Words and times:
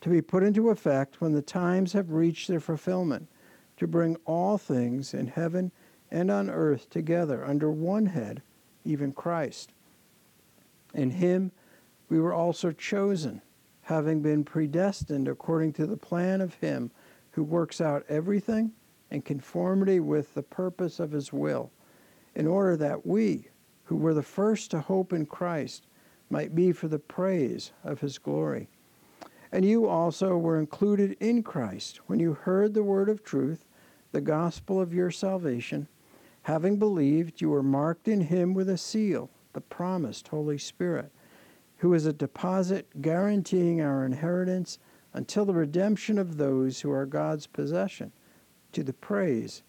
to 0.00 0.08
be 0.08 0.22
put 0.22 0.42
into 0.42 0.70
effect 0.70 1.20
when 1.20 1.32
the 1.32 1.42
times 1.42 1.92
have 1.92 2.12
reached 2.12 2.48
their 2.48 2.60
fulfillment, 2.60 3.28
to 3.76 3.86
bring 3.86 4.16
all 4.24 4.58
things 4.58 5.14
in 5.14 5.26
heaven 5.26 5.70
and 6.10 6.30
on 6.30 6.48
earth 6.50 6.88
together 6.90 7.44
under 7.44 7.70
one 7.70 8.06
head, 8.06 8.42
even 8.84 9.12
Christ. 9.12 9.72
In 10.94 11.10
him 11.10 11.52
we 12.08 12.18
were 12.18 12.32
also 12.32 12.72
chosen, 12.72 13.42
having 13.82 14.22
been 14.22 14.44
predestined 14.44 15.28
according 15.28 15.72
to 15.74 15.86
the 15.86 15.96
plan 15.96 16.40
of 16.40 16.54
him 16.54 16.90
who 17.32 17.42
works 17.42 17.80
out 17.80 18.04
everything 18.08 18.72
in 19.10 19.22
conformity 19.22 20.00
with 20.00 20.34
the 20.34 20.42
purpose 20.42 21.00
of 21.00 21.12
his 21.12 21.32
will, 21.32 21.70
in 22.34 22.46
order 22.46 22.76
that 22.76 23.06
we, 23.06 23.48
who 23.84 23.96
were 23.96 24.14
the 24.14 24.22
first 24.22 24.70
to 24.70 24.80
hope 24.80 25.12
in 25.12 25.26
Christ, 25.26 25.86
might 26.30 26.54
be 26.54 26.72
for 26.72 26.88
the 26.88 26.98
praise 26.98 27.72
of 27.84 28.00
his 28.00 28.18
glory. 28.18 28.68
And 29.50 29.64
you 29.64 29.86
also 29.86 30.36
were 30.36 30.58
included 30.58 31.16
in 31.20 31.42
Christ 31.42 31.98
when 32.06 32.20
you 32.20 32.34
heard 32.34 32.74
the 32.74 32.82
word 32.82 33.08
of 33.08 33.22
truth, 33.22 33.64
the 34.12 34.20
gospel 34.20 34.80
of 34.80 34.92
your 34.92 35.10
salvation. 35.10 35.88
Having 36.42 36.78
believed, 36.78 37.40
you 37.40 37.50
were 37.50 37.62
marked 37.62 38.08
in 38.08 38.22
him 38.22 38.54
with 38.54 38.68
a 38.68 38.78
seal, 38.78 39.30
the 39.52 39.60
promised 39.60 40.28
Holy 40.28 40.58
Spirit, 40.58 41.12
who 41.78 41.94
is 41.94 42.06
a 42.06 42.12
deposit 42.12 43.00
guaranteeing 43.00 43.80
our 43.80 44.04
inheritance 44.04 44.78
until 45.12 45.44
the 45.44 45.54
redemption 45.54 46.18
of 46.18 46.36
those 46.36 46.80
who 46.80 46.90
are 46.90 47.06
God's 47.06 47.46
possession 47.46 48.12
to 48.72 48.82
the 48.82 48.92
praise 48.92 49.62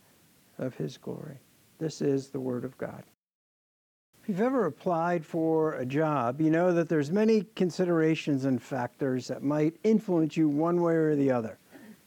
of 0.58 0.76
his 0.76 0.98
glory. 0.98 1.40
This 1.78 2.02
is 2.02 2.30
the 2.30 2.40
word 2.40 2.66
of 2.66 2.78
God. 2.78 3.04
If 4.30 4.38
you've 4.38 4.46
ever 4.46 4.68
applied 4.68 5.26
for 5.26 5.74
a 5.74 5.86
job, 5.88 6.40
you 6.40 6.52
know 6.52 6.72
that 6.72 6.88
there's 6.88 7.10
many 7.10 7.48
considerations 7.56 8.46
and 8.46 8.62
factors 8.62 9.28
that 9.28 9.42
might 9.42 9.74
influence 9.84 10.38
you 10.38 10.48
one 10.48 10.84
way 10.84 10.94
or 10.94 11.16
the 11.16 11.32
other. 11.32 11.58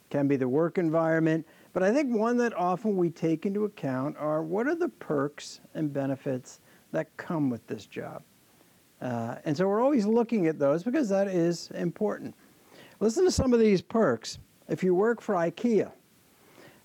Can 0.09 0.28
be 0.28 0.37
the 0.37 0.47
work 0.47 0.78
environment, 0.78 1.44
but 1.72 1.83
I 1.83 1.93
think 1.93 2.15
one 2.15 2.37
that 2.37 2.56
often 2.56 2.97
we 2.97 3.10
take 3.10 3.44
into 3.44 3.65
account 3.65 4.16
are 4.19 4.41
what 4.44 4.69
are 4.69 4.77
the 4.77 4.88
perks 4.88 5.59
and 5.75 5.93
benefits 5.93 6.60
that 6.93 7.09
come 7.16 7.50
with 7.50 7.66
this 7.66 7.87
job. 7.87 8.22
Uh, 9.00 9.39
and 9.44 9.56
so 9.56 9.66
we're 9.66 9.83
always 9.83 10.06
looking 10.06 10.47
at 10.47 10.60
those 10.60 10.84
because 10.84 11.09
that 11.09 11.27
is 11.27 11.72
important. 11.72 12.37
Listen 13.00 13.25
to 13.25 13.33
some 13.33 13.53
of 13.53 13.59
these 13.59 13.83
perks. 13.83 14.39
If 14.69 14.84
you 14.84 14.94
work 14.94 15.21
for 15.21 15.34
IKEA, 15.34 15.91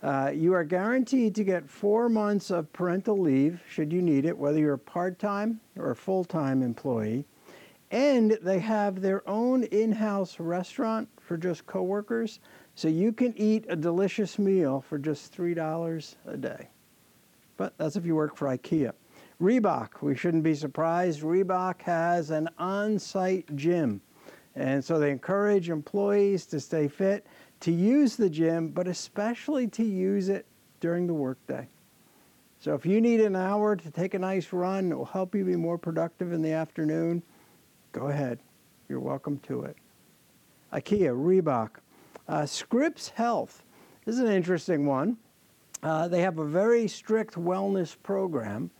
uh, 0.03 0.31
you 0.33 0.53
are 0.53 0.63
guaranteed 0.63 1.33
to 1.35 1.43
get 1.43 1.67
four 1.69 2.07
months 2.07 2.51
of 2.51 2.71
parental 2.71 3.17
leave 3.17 3.61
should 3.67 3.91
you 3.91 4.01
need 4.01 4.25
it, 4.25 4.37
whether 4.37 4.59
you're 4.59 4.73
a 4.73 4.79
part 4.79 5.17
time 5.17 5.59
or 5.75 5.91
a 5.91 5.95
full 5.95 6.23
time 6.23 6.61
employee. 6.61 7.25
And 7.89 8.37
they 8.41 8.59
have 8.59 9.01
their 9.01 9.27
own 9.27 9.63
in 9.63 9.91
house 9.91 10.39
restaurant 10.39 11.07
for 11.19 11.37
just 11.37 11.65
coworkers, 11.65 12.39
so 12.75 12.87
you 12.87 13.11
can 13.11 13.33
eat 13.37 13.65
a 13.69 13.75
delicious 13.75 14.37
meal 14.37 14.81
for 14.81 14.97
just 14.97 15.35
$3 15.35 16.15
a 16.25 16.37
day. 16.37 16.69
But 17.55 17.73
that's 17.77 17.95
if 17.95 18.05
you 18.05 18.15
work 18.15 18.35
for 18.35 18.47
IKEA. 18.47 18.91
Reebok, 19.41 20.01
we 20.01 20.15
shouldn't 20.15 20.43
be 20.43 20.53
surprised. 20.53 21.21
Reebok 21.21 21.81
has 21.81 22.29
an 22.29 22.49
on 22.57 22.99
site 22.99 23.55
gym. 23.55 24.01
And 24.55 24.83
so 24.83 24.97
they 24.97 25.11
encourage 25.11 25.69
employees 25.69 26.45
to 26.47 26.59
stay 26.59 26.87
fit 26.87 27.25
to 27.61 27.71
use 27.71 28.15
the 28.15 28.29
gym, 28.29 28.69
but 28.69 28.87
especially 28.87 29.67
to 29.67 29.83
use 29.83 30.29
it 30.29 30.45
during 30.79 31.07
the 31.07 31.13
workday. 31.13 31.67
So 32.59 32.73
if 32.73 32.85
you 32.85 33.01
need 33.01 33.21
an 33.21 33.35
hour 33.35 33.75
to 33.75 33.91
take 33.91 34.13
a 34.13 34.19
nice 34.19 34.51
run, 34.51 34.91
it 34.91 34.95
will 34.95 35.05
help 35.05 35.35
you 35.35 35.45
be 35.45 35.55
more 35.55 35.77
productive 35.77 36.33
in 36.33 36.41
the 36.41 36.51
afternoon, 36.51 37.21
go 37.91 38.07
ahead. 38.07 38.39
You're 38.89 38.99
welcome 38.99 39.39
to 39.39 39.63
it. 39.63 39.75
IKEA, 40.73 41.13
Reebok, 41.15 41.69
uh, 42.27 42.45
Scripps 42.45 43.09
Health. 43.09 43.63
This 44.05 44.15
is 44.15 44.21
an 44.21 44.31
interesting 44.31 44.85
one. 44.85 45.17
Uh, 45.83 46.07
they 46.07 46.21
have 46.21 46.39
a 46.39 46.45
very 46.45 46.87
strict 46.87 47.35
wellness 47.35 47.95
program, 48.01 48.71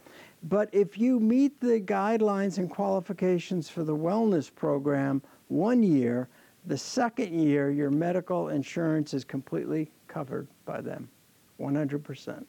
but 0.44 0.69
if 0.71 0.97
you 0.97 1.19
meet 1.19 1.59
the 1.59 1.79
guidelines 1.79 2.57
and 2.57 2.69
qualifications 2.69 3.69
for 3.69 3.83
the 3.83 3.95
wellness 3.95 4.53
program 4.53 5.21
one 5.49 5.83
year, 5.83 6.29
the 6.67 6.78
second 6.78 7.33
year, 7.33 7.72
your 7.72 7.89
medical 7.89 8.50
insurance 8.50 9.13
is 9.13 9.23
completely 9.23 9.89
covered 10.09 10.47
by 10.66 10.81
them, 10.81 11.09
100%. 11.59 12.44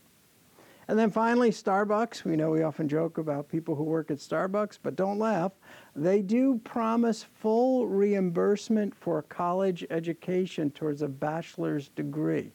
And 0.89 0.99
then 0.99 1.11
finally, 1.11 1.51
Starbucks. 1.51 2.25
We 2.25 2.35
know 2.35 2.51
we 2.51 2.63
often 2.63 2.89
joke 2.89 3.19
about 3.19 3.49
people 3.49 3.75
who 3.75 3.85
work 3.85 4.11
at 4.11 4.17
Starbucks, 4.17 4.79
but 4.83 4.97
don't 4.97 5.19
laugh. 5.19 5.53
They 5.95 6.23
do 6.23 6.61
promise 6.65 7.23
full 7.23 7.87
reimbursement 7.87 8.95
for 8.95 9.23
college 9.23 9.87
education 9.91 10.71
towards 10.71 11.03
a 11.03 11.09
bachelor's 11.09 11.89
degree. 11.91 12.51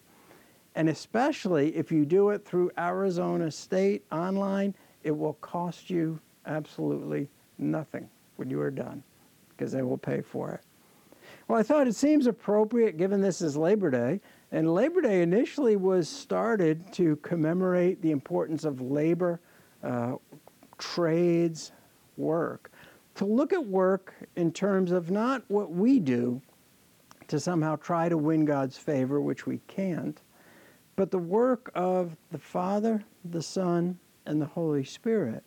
And 0.75 0.90
especially 0.90 1.75
if 1.75 1.91
you 1.91 2.06
do 2.06 2.31
it 2.31 2.44
through 2.44 2.72
Arizona 2.78 3.52
State 3.52 4.03
online, 4.12 4.75
it 5.03 5.12
will 5.12 5.35
cost 5.35 5.90
you 5.91 6.19
absolutely 6.46 7.29
nothing 7.59 8.09
when 8.38 8.50
you 8.50 8.59
are 8.59 8.72
done 8.72 9.03
because 9.50 9.72
they 9.72 9.84
will 9.84 9.97
pay 9.97 10.22
for 10.22 10.52
it. 10.52 10.62
Well, 11.48 11.59
I 11.59 11.64
thought 11.64 11.88
it 11.88 11.96
seems 11.96 12.26
appropriate 12.26 12.98
given 12.98 13.20
this 13.20 13.42
is 13.42 13.58
Labor 13.58 13.92
Day. 13.92 14.22
And 14.52 14.74
Labor 14.74 15.02
Day 15.02 15.22
initially 15.22 15.76
was 15.76 16.08
started 16.08 16.92
to 16.94 17.18
commemorate 17.18 18.02
the 18.02 18.12
importance 18.12 18.64
of 18.64 18.79
labor, 18.79 19.41
uh, 19.84 20.16
trades, 20.78 21.73
work. 22.16 22.72
To 23.16 23.26
look 23.26 23.52
at 23.52 23.66
work 23.66 24.14
in 24.35 24.52
terms 24.52 24.91
of 24.91 25.12
not 25.12 25.44
what 25.50 25.72
we 25.72 26.00
do 26.00 26.41
to 27.28 27.40
somehow 27.40 27.76
try 27.76 28.08
to 28.09 28.17
win 28.17 28.46
God's 28.46 28.78
favor, 28.78 29.20
which 29.20 29.46
we 29.46 29.59
can't, 29.67 30.22
but 30.96 31.12
the 31.12 31.17
work 31.17 31.72
of 31.76 32.16
the 32.32 32.38
Father, 32.38 33.03
the 33.26 33.41
Son, 33.41 33.97
and 34.26 34.41
the 34.41 34.46
Holy 34.46 34.84
Spirit. 34.84 35.44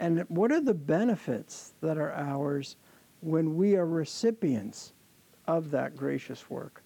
And 0.00 0.20
what 0.28 0.50
are 0.50 0.60
the 0.60 0.74
benefits 0.74 1.74
that 1.80 1.98
are 1.98 2.12
ours 2.12 2.76
when 3.20 3.56
we 3.56 3.76
are 3.76 3.86
recipients 3.86 4.94
of 5.48 5.72
that 5.72 5.96
gracious 5.96 6.48
work. 6.48 6.82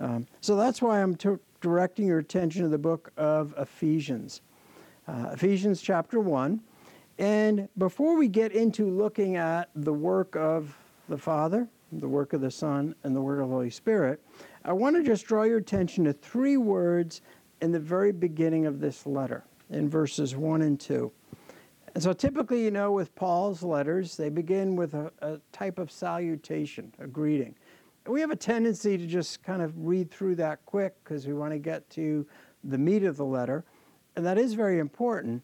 Um, 0.00 0.26
so 0.40 0.56
that's 0.56 0.82
why 0.82 1.00
I'm 1.00 1.14
t- 1.14 1.36
directing 1.60 2.06
your 2.06 2.18
attention 2.18 2.62
to 2.62 2.68
the 2.68 2.78
book 2.78 3.12
of 3.16 3.54
Ephesians. 3.56 4.40
Uh, 5.06 5.30
Ephesians 5.32 5.80
chapter 5.80 6.18
1. 6.18 6.60
And 7.18 7.68
before 7.78 8.16
we 8.16 8.26
get 8.26 8.52
into 8.52 8.90
looking 8.90 9.36
at 9.36 9.70
the 9.74 9.92
work 9.92 10.34
of 10.34 10.76
the 11.08 11.16
Father, 11.16 11.68
the 11.92 12.08
work 12.08 12.32
of 12.32 12.40
the 12.40 12.50
Son, 12.50 12.94
and 13.04 13.14
the 13.14 13.20
work 13.20 13.40
of 13.40 13.48
the 13.48 13.54
Holy 13.54 13.70
Spirit, 13.70 14.20
I 14.64 14.72
want 14.72 14.96
to 14.96 15.02
just 15.02 15.26
draw 15.26 15.44
your 15.44 15.58
attention 15.58 16.04
to 16.04 16.12
three 16.12 16.56
words 16.56 17.22
in 17.62 17.70
the 17.70 17.80
very 17.80 18.12
beginning 18.12 18.66
of 18.66 18.80
this 18.80 19.06
letter, 19.06 19.44
in 19.70 19.88
verses 19.88 20.36
1 20.36 20.62
and 20.62 20.78
2. 20.78 21.10
And 21.94 22.02
so 22.02 22.12
typically, 22.12 22.62
you 22.62 22.70
know, 22.70 22.92
with 22.92 23.14
Paul's 23.14 23.62
letters, 23.62 24.18
they 24.18 24.28
begin 24.28 24.76
with 24.76 24.92
a, 24.92 25.10
a 25.22 25.38
type 25.52 25.78
of 25.78 25.90
salutation, 25.90 26.92
a 26.98 27.06
greeting. 27.06 27.54
We 28.08 28.20
have 28.20 28.30
a 28.30 28.36
tendency 28.36 28.96
to 28.96 29.06
just 29.06 29.42
kind 29.42 29.62
of 29.62 29.72
read 29.76 30.10
through 30.10 30.36
that 30.36 30.64
quick 30.64 30.94
because 31.02 31.26
we 31.26 31.34
want 31.34 31.52
to 31.52 31.58
get 31.58 31.88
to 31.90 32.26
the 32.62 32.78
meat 32.78 33.02
of 33.02 33.16
the 33.16 33.24
letter. 33.24 33.64
And 34.14 34.24
that 34.24 34.38
is 34.38 34.54
very 34.54 34.78
important. 34.78 35.42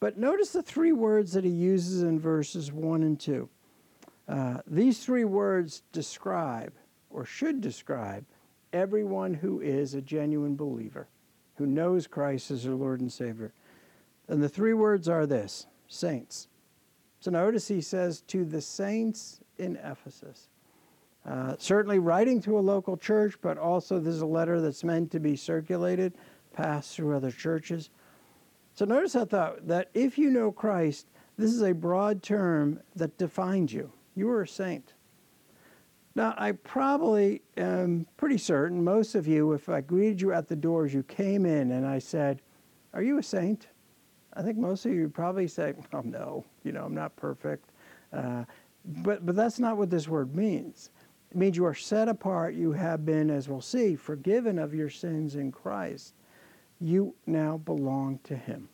But 0.00 0.18
notice 0.18 0.50
the 0.50 0.62
three 0.62 0.92
words 0.92 1.32
that 1.32 1.44
he 1.44 1.50
uses 1.50 2.02
in 2.02 2.20
verses 2.20 2.70
1 2.70 3.02
and 3.02 3.18
2. 3.18 3.48
Uh, 4.28 4.58
these 4.66 5.04
three 5.04 5.24
words 5.24 5.82
describe, 5.92 6.72
or 7.10 7.24
should 7.24 7.60
describe, 7.60 8.24
everyone 8.72 9.34
who 9.34 9.60
is 9.60 9.94
a 9.94 10.02
genuine 10.02 10.56
believer, 10.56 11.08
who 11.56 11.66
knows 11.66 12.06
Christ 12.06 12.50
as 12.50 12.64
their 12.64 12.74
Lord 12.74 13.00
and 13.00 13.12
Savior. 13.12 13.52
And 14.28 14.42
the 14.42 14.48
three 14.48 14.74
words 14.74 15.08
are 15.08 15.26
this 15.26 15.66
saints. 15.88 16.48
So 17.20 17.30
notice 17.30 17.68
he 17.68 17.80
says, 17.80 18.20
to 18.22 18.44
the 18.44 18.60
saints 18.60 19.40
in 19.58 19.76
Ephesus. 19.76 20.48
Uh, 21.26 21.54
certainly 21.58 21.98
writing 21.98 22.40
to 22.42 22.58
a 22.58 22.60
local 22.60 22.96
church, 22.96 23.34
but 23.40 23.56
also 23.56 23.98
there's 23.98 24.20
a 24.20 24.26
letter 24.26 24.60
that's 24.60 24.84
meant 24.84 25.10
to 25.10 25.18
be 25.18 25.36
circulated, 25.36 26.12
passed 26.52 26.94
through 26.94 27.16
other 27.16 27.30
churches. 27.30 27.90
So 28.74 28.84
notice 28.84 29.16
I 29.16 29.24
thought 29.24 29.66
that 29.66 29.88
if 29.94 30.18
you 30.18 30.30
know 30.30 30.52
Christ, 30.52 31.06
this 31.38 31.50
is 31.50 31.62
a 31.62 31.72
broad 31.72 32.22
term 32.22 32.80
that 32.96 33.16
defines 33.16 33.72
you. 33.72 33.90
You 34.14 34.28
are 34.30 34.42
a 34.42 34.48
saint. 34.48 34.92
Now, 36.14 36.34
I 36.36 36.52
probably 36.52 37.42
am 37.56 38.06
pretty 38.16 38.38
certain 38.38 38.84
most 38.84 39.14
of 39.14 39.26
you, 39.26 39.52
if 39.52 39.68
I 39.68 39.80
greeted 39.80 40.20
you 40.20 40.32
at 40.32 40.48
the 40.48 40.54
doors, 40.54 40.94
you 40.94 41.02
came 41.02 41.44
in 41.44 41.72
and 41.72 41.86
I 41.86 41.98
said, 41.98 42.40
Are 42.92 43.02
you 43.02 43.18
a 43.18 43.22
saint? 43.22 43.68
I 44.36 44.42
think 44.42 44.58
most 44.58 44.84
of 44.84 44.92
you 44.92 45.08
probably 45.08 45.46
say, 45.46 45.74
oh, 45.92 46.02
no, 46.04 46.44
you 46.64 46.72
know, 46.72 46.84
I'm 46.84 46.94
not 46.94 47.14
perfect. 47.16 47.70
Uh, 48.12 48.44
but, 48.84 49.24
but 49.24 49.36
that's 49.36 49.58
not 49.58 49.76
what 49.76 49.90
this 49.90 50.08
word 50.08 50.34
means. 50.34 50.90
It 51.34 51.38
means 51.38 51.56
you 51.56 51.64
are 51.64 51.74
set 51.74 52.08
apart. 52.08 52.54
You 52.54 52.70
have 52.72 53.04
been, 53.04 53.28
as 53.28 53.48
we'll 53.48 53.60
see, 53.60 53.96
forgiven 53.96 54.56
of 54.56 54.72
your 54.72 54.88
sins 54.88 55.34
in 55.34 55.50
Christ. 55.50 56.14
You 56.80 57.16
now 57.26 57.56
belong 57.56 58.20
to 58.22 58.36
Him. 58.36 58.68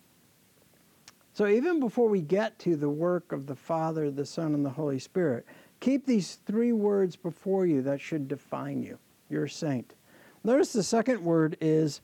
So 1.32 1.46
even 1.46 1.80
before 1.80 2.10
we 2.10 2.20
get 2.20 2.58
to 2.58 2.76
the 2.76 2.90
work 2.90 3.32
of 3.32 3.46
the 3.46 3.56
Father, 3.56 4.10
the 4.10 4.26
Son, 4.26 4.52
and 4.52 4.62
the 4.62 4.70
Holy 4.70 4.98
Spirit, 4.98 5.46
keep 5.80 6.04
these 6.04 6.38
three 6.44 6.72
words 6.72 7.16
before 7.16 7.64
you 7.64 7.80
that 7.80 7.98
should 7.98 8.28
define 8.28 8.82
you. 8.82 8.98
You're 9.30 9.44
a 9.44 9.50
saint. 9.50 9.94
Notice 10.44 10.74
the 10.74 10.82
second 10.82 11.24
word 11.24 11.56
is 11.62 12.02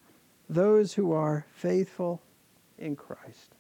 those 0.49 0.95
who 0.95 1.13
are 1.13 1.45
faithful 1.53 2.23
in 2.79 2.97
Christ. 2.97 3.57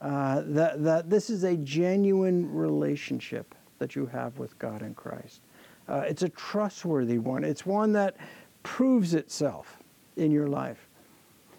Uh, 0.00 0.42
that, 0.46 0.82
that 0.82 1.10
this 1.10 1.28
is 1.28 1.44
a 1.44 1.58
genuine 1.58 2.50
relationship 2.50 3.54
that 3.78 3.94
you 3.94 4.06
have 4.06 4.38
with 4.38 4.58
God 4.58 4.80
in 4.80 4.94
Christ. 4.94 5.42
Uh, 5.88 6.04
it's 6.06 6.22
a 6.22 6.28
trustworthy 6.28 7.18
one. 7.18 7.44
It's 7.44 7.64
one 7.64 7.92
that 7.92 8.16
proves 8.62 9.14
itself 9.14 9.78
in 10.16 10.30
your 10.30 10.48
life. 10.48 10.88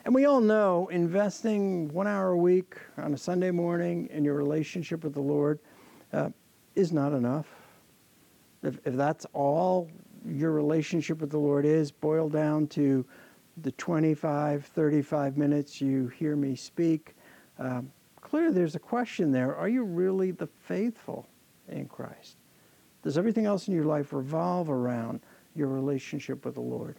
And 0.06 0.16
we 0.16 0.26
all 0.26 0.42
know 0.42 0.88
investing 0.88 1.92
one 1.94 2.08
hour 2.08 2.30
a 2.30 2.38
week 2.38 2.76
on 2.98 3.14
a 3.14 3.18
Sunday 3.18 3.52
morning 3.52 4.08
in 4.12 4.24
your 4.24 4.36
relationship 4.36 5.04
with 5.04 5.14
the 5.14 5.22
Lord 5.22 5.60
uh, 6.14 6.30
is 6.76 6.94
not 6.94 7.12
enough. 7.14 7.48
If, 8.64 8.80
if 8.86 8.96
that's 8.96 9.26
all 9.34 9.90
your 10.26 10.52
relationship 10.52 11.20
with 11.20 11.30
the 11.30 11.38
Lord 11.38 11.66
is, 11.66 11.92
boiled 11.92 12.34
down 12.34 12.68
to 12.68 13.06
the 13.64 13.72
25, 13.74 14.66
35 14.66 15.38
minutes 15.38 15.82
you 15.82 16.08
hear 16.08 16.36
me 16.36 16.56
speak, 16.56 17.16
um, 17.60 17.92
clearly 18.22 18.54
there's 18.54 18.76
a 18.76 18.80
question 18.80 19.32
there. 19.32 19.56
Are 19.56 19.70
you 19.70 19.84
really 19.84 20.32
the 20.32 20.48
faithful 20.48 21.28
in 21.68 21.88
Christ? 21.88 22.38
Does 23.08 23.18
everything 23.18 23.46
else 23.46 23.70
in 23.70 23.74
your 23.74 23.86
life 23.86 24.12
revolve 24.12 24.70
around 24.70 25.22
your 25.56 25.70
relationship 25.70 26.44
with 26.44 26.56
the 26.56 26.60
Lord? 26.60 26.98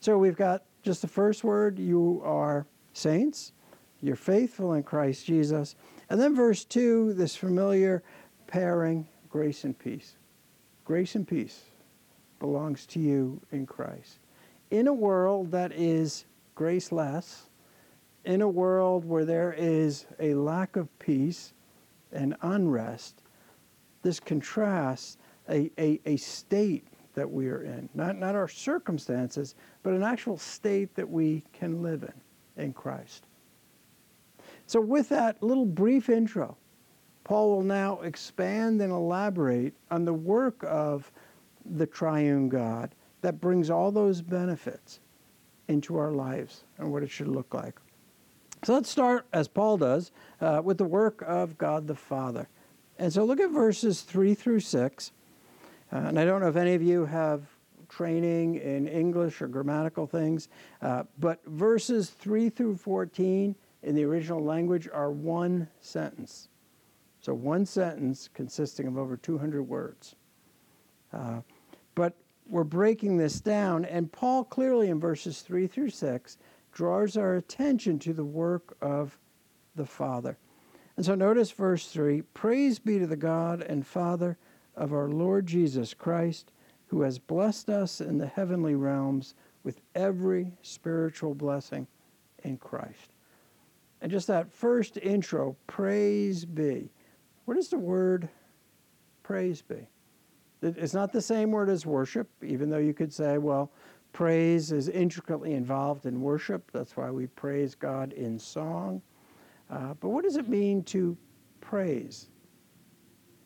So 0.00 0.16
we've 0.16 0.34
got 0.34 0.62
just 0.82 1.02
the 1.02 1.08
first 1.08 1.44
word 1.44 1.78
you 1.78 2.22
are 2.24 2.66
saints, 2.94 3.52
you're 4.00 4.16
faithful 4.16 4.72
in 4.72 4.82
Christ 4.82 5.26
Jesus. 5.26 5.76
And 6.08 6.18
then 6.18 6.34
verse 6.34 6.64
2, 6.64 7.12
this 7.12 7.36
familiar 7.36 8.02
pairing, 8.46 9.06
grace 9.28 9.64
and 9.64 9.78
peace. 9.78 10.16
Grace 10.86 11.16
and 11.16 11.28
peace 11.28 11.64
belongs 12.38 12.86
to 12.86 12.98
you 12.98 13.38
in 13.52 13.66
Christ 13.66 14.20
in 14.70 14.86
a 14.86 14.94
world 14.94 15.50
that 15.50 15.70
is 15.70 16.24
graceless, 16.54 17.50
in 18.24 18.40
a 18.40 18.48
world 18.48 19.04
where 19.04 19.26
there 19.26 19.52
is 19.52 20.06
a 20.18 20.32
lack 20.32 20.76
of 20.76 20.98
peace 20.98 21.52
and 22.10 22.34
unrest, 22.40 23.20
this 24.00 24.18
contrasts 24.18 25.18
a, 25.48 25.70
a, 25.78 26.00
a 26.06 26.16
state 26.16 26.86
that 27.14 27.30
we 27.30 27.48
are 27.48 27.62
in. 27.62 27.88
Not, 27.94 28.16
not 28.16 28.34
our 28.34 28.48
circumstances, 28.48 29.54
but 29.82 29.94
an 29.94 30.02
actual 30.02 30.38
state 30.38 30.94
that 30.94 31.08
we 31.08 31.42
can 31.52 31.82
live 31.82 32.02
in 32.02 32.62
in 32.62 32.72
Christ. 32.72 33.26
So, 34.66 34.80
with 34.80 35.08
that 35.10 35.42
little 35.42 35.66
brief 35.66 36.08
intro, 36.08 36.56
Paul 37.24 37.56
will 37.56 37.62
now 37.62 38.00
expand 38.00 38.80
and 38.80 38.92
elaborate 38.92 39.74
on 39.90 40.04
the 40.04 40.14
work 40.14 40.62
of 40.62 41.10
the 41.64 41.86
triune 41.86 42.48
God 42.48 42.94
that 43.22 43.40
brings 43.40 43.70
all 43.70 43.90
those 43.90 44.22
benefits 44.22 45.00
into 45.68 45.96
our 45.96 46.12
lives 46.12 46.64
and 46.78 46.92
what 46.92 47.02
it 47.02 47.10
should 47.10 47.28
look 47.28 47.52
like. 47.54 47.74
So 48.62 48.74
let's 48.74 48.90
start, 48.90 49.26
as 49.32 49.48
Paul 49.48 49.78
does, 49.78 50.12
uh, 50.40 50.60
with 50.64 50.78
the 50.78 50.84
work 50.84 51.22
of 51.26 51.58
God 51.58 51.86
the 51.86 51.94
Father. 51.94 52.48
And 52.98 53.12
so 53.12 53.24
look 53.24 53.40
at 53.40 53.50
verses 53.50 54.02
3 54.02 54.34
through 54.34 54.60
6. 54.60 55.12
Uh, 55.92 55.96
and 55.96 56.18
I 56.18 56.24
don't 56.24 56.40
know 56.40 56.48
if 56.48 56.56
any 56.56 56.74
of 56.74 56.82
you 56.82 57.04
have 57.06 57.42
training 57.88 58.56
in 58.56 58.88
English 58.88 59.40
or 59.40 59.48
grammatical 59.48 60.06
things, 60.06 60.48
uh, 60.82 61.04
but 61.18 61.44
verses 61.46 62.10
3 62.10 62.48
through 62.48 62.76
14 62.76 63.54
in 63.82 63.94
the 63.94 64.04
original 64.04 64.42
language 64.42 64.88
are 64.92 65.10
one 65.10 65.68
sentence. 65.80 66.48
So 67.20 67.34
one 67.34 67.66
sentence 67.66 68.28
consisting 68.32 68.86
of 68.86 68.98
over 68.98 69.16
200 69.16 69.62
words. 69.62 70.16
Uh, 71.12 71.40
but 71.94 72.14
we're 72.48 72.64
breaking 72.64 73.16
this 73.16 73.40
down, 73.40 73.84
and 73.84 74.10
Paul 74.10 74.44
clearly 74.44 74.90
in 74.90 75.00
verses 75.00 75.40
3 75.40 75.66
through 75.66 75.90
6 75.90 76.38
draws 76.72 77.16
our 77.16 77.36
attention 77.36 77.98
to 78.00 78.12
the 78.12 78.24
work 78.24 78.76
of 78.80 79.18
the 79.74 79.86
Father. 79.86 80.36
And 80.96 81.04
so 81.04 81.14
notice 81.14 81.50
verse 81.50 81.88
3 81.88 82.22
Praise 82.34 82.78
be 82.78 82.98
to 82.98 83.06
the 83.06 83.16
God 83.16 83.62
and 83.62 83.86
Father 83.86 84.38
of 84.76 84.92
our 84.92 85.08
Lord 85.08 85.46
Jesus 85.46 85.94
Christ, 85.94 86.52
who 86.86 87.02
has 87.02 87.18
blessed 87.18 87.70
us 87.70 88.00
in 88.00 88.18
the 88.18 88.26
heavenly 88.26 88.74
realms 88.74 89.34
with 89.64 89.80
every 89.94 90.52
spiritual 90.62 91.34
blessing 91.34 91.86
in 92.44 92.56
Christ. 92.58 93.14
And 94.00 94.12
just 94.12 94.26
that 94.28 94.52
first 94.52 94.98
intro, 94.98 95.56
praise 95.66 96.44
be. 96.44 96.90
What 97.44 97.54
does 97.54 97.68
the 97.68 97.78
word 97.78 98.28
praise 99.22 99.62
be? 99.62 99.88
It's 100.62 100.94
not 100.94 101.12
the 101.12 101.22
same 101.22 101.50
word 101.50 101.68
as 101.68 101.86
worship, 101.86 102.28
even 102.42 102.70
though 102.70 102.78
you 102.78 102.94
could 102.94 103.12
say, 103.12 103.38
well, 103.38 103.70
praise 104.12 104.72
is 104.72 104.88
intricately 104.88 105.54
involved 105.54 106.06
in 106.06 106.20
worship. 106.20 106.70
That's 106.72 106.96
why 106.96 107.10
we 107.10 107.26
praise 107.26 107.74
God 107.74 108.12
in 108.12 108.38
song. 108.38 109.02
Uh, 109.70 109.94
but 110.00 110.08
what 110.08 110.24
does 110.24 110.36
it 110.36 110.48
mean 110.48 110.82
to 110.84 111.16
praise 111.60 112.28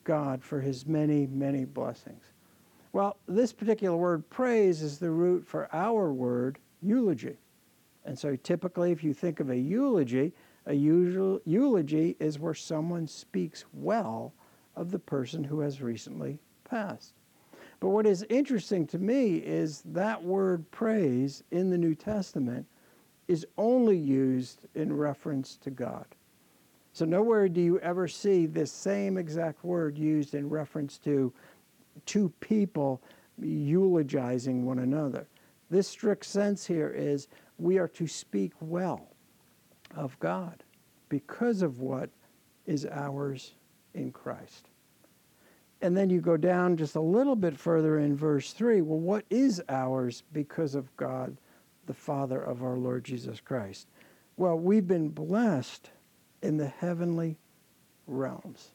God 0.05 0.43
for 0.43 0.61
his 0.61 0.87
many, 0.87 1.27
many 1.27 1.65
blessings? 1.65 2.25
Well, 2.93 3.17
this 3.29 3.53
particular 3.53 3.97
word, 3.97 4.29
praise, 4.31 4.83
is 4.83 4.99
the 4.99 5.11
root 5.11 5.47
for 5.47 5.69
our 5.73 6.13
word, 6.13 6.59
eulogy. 6.83 7.37
And 8.05 8.19
so 8.19 8.37
typically, 8.37 8.91
if 8.91 9.05
you 9.05 9.15
think 9.15 9.41
of 9.41 9.51
a 9.51 9.57
eulogy, 9.57 10.33
a 10.67 10.75
usual, 10.75 11.41
eulogy 11.45 12.17
is 12.19 12.39
where 12.39 12.55
someone 12.55 13.07
speaks 13.07 13.65
well 13.73 14.33
of 14.77 14.91
the 14.91 14.99
person 14.99 15.45
who 15.45 15.61
has 15.61 15.83
recently 15.83 16.39
passed. 16.65 17.15
But 17.81 17.91
what 17.91 18.07
is 18.07 18.27
interesting 18.29 18.87
to 18.89 18.99
me 18.99 19.37
is 19.37 19.83
that 19.87 20.23
word 20.23 20.71
praise 20.71 21.43
in 21.51 21.71
the 21.71 21.79
New 21.79 21.95
Testament 21.95 22.67
is 23.29 23.47
only 23.57 23.97
used 23.97 24.61
in 24.75 24.93
reference 24.93 25.57
to 25.59 25.71
God. 25.71 26.07
So 26.93 27.05
nowhere 27.05 27.49
do 27.49 27.61
you 27.61 27.79
ever 27.81 28.09
see 28.09 28.47
this 28.47 28.73
same 28.73 29.17
exact 29.17 29.65
word 29.65 29.97
used 29.97 30.35
in 30.35 30.49
reference 30.49 30.99
to 30.99 31.33
two 32.07 32.33
people 32.41 33.01
eulogizing 33.41 34.65
one 34.65 34.81
another. 34.81 35.27
This 35.71 35.89
strict 35.89 36.25
sense 36.25 36.67
here 36.67 36.91
is 36.91 37.29
we 37.59 37.79
are 37.79 37.89
to 37.89 38.07
speak 38.07 38.53
well 38.61 39.09
of 39.95 40.19
God 40.19 40.63
because 41.09 41.63
of 41.63 41.81
what 41.81 42.11
is 42.67 42.87
ours 42.87 43.55
in 43.95 44.13
Christ. 44.13 44.69
And 45.83 45.97
then 45.97 46.11
you 46.11 46.21
go 46.21 46.37
down 46.37 46.77
just 46.77 46.97
a 46.97 47.01
little 47.01 47.37
bit 47.37 47.57
further 47.57 48.01
in 48.01 48.17
verse 48.17 48.53
3. 48.53 48.83
Well, 48.83 48.99
what 48.99 49.25
is 49.31 49.63
ours 49.69 50.23
because 50.33 50.75
of 50.75 50.95
God 50.97 51.37
the 51.87 51.95
Father 51.95 52.41
of 52.41 52.63
our 52.63 52.77
Lord 52.77 53.05
Jesus 53.05 53.41
Christ? 53.41 53.87
Well, 54.37 54.59
we've 54.59 54.87
been 54.87 55.09
blessed 55.09 55.91
in 56.43 56.57
the 56.57 56.69
heavenly 56.69 57.37
realms. 58.07 58.71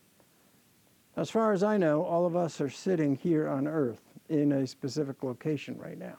As 1.17 1.29
far 1.29 1.53
as 1.53 1.63
I 1.63 1.77
know, 1.77 2.03
all 2.03 2.25
of 2.25 2.35
us 2.35 2.59
are 2.59 2.69
sitting 2.69 3.15
here 3.15 3.47
on 3.47 3.67
earth 3.67 4.01
in 4.29 4.51
a 4.51 4.67
specific 4.67 5.23
location 5.23 5.77
right 5.77 5.97
now. 5.97 6.17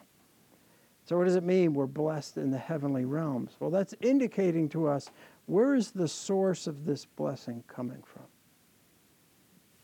So, 1.04 1.16
what 1.16 1.24
does 1.24 1.36
it 1.36 1.44
mean 1.44 1.74
we're 1.74 1.86
blessed 1.86 2.36
in 2.36 2.50
the 2.50 2.58
heavenly 2.58 3.04
realms? 3.04 3.52
Well, 3.60 3.70
that's 3.70 3.94
indicating 4.00 4.68
to 4.70 4.88
us 4.88 5.10
where 5.46 5.74
is 5.74 5.92
the 5.92 6.08
source 6.08 6.66
of 6.66 6.84
this 6.84 7.04
blessing 7.04 7.62
coming 7.68 8.02
from? 8.04 8.24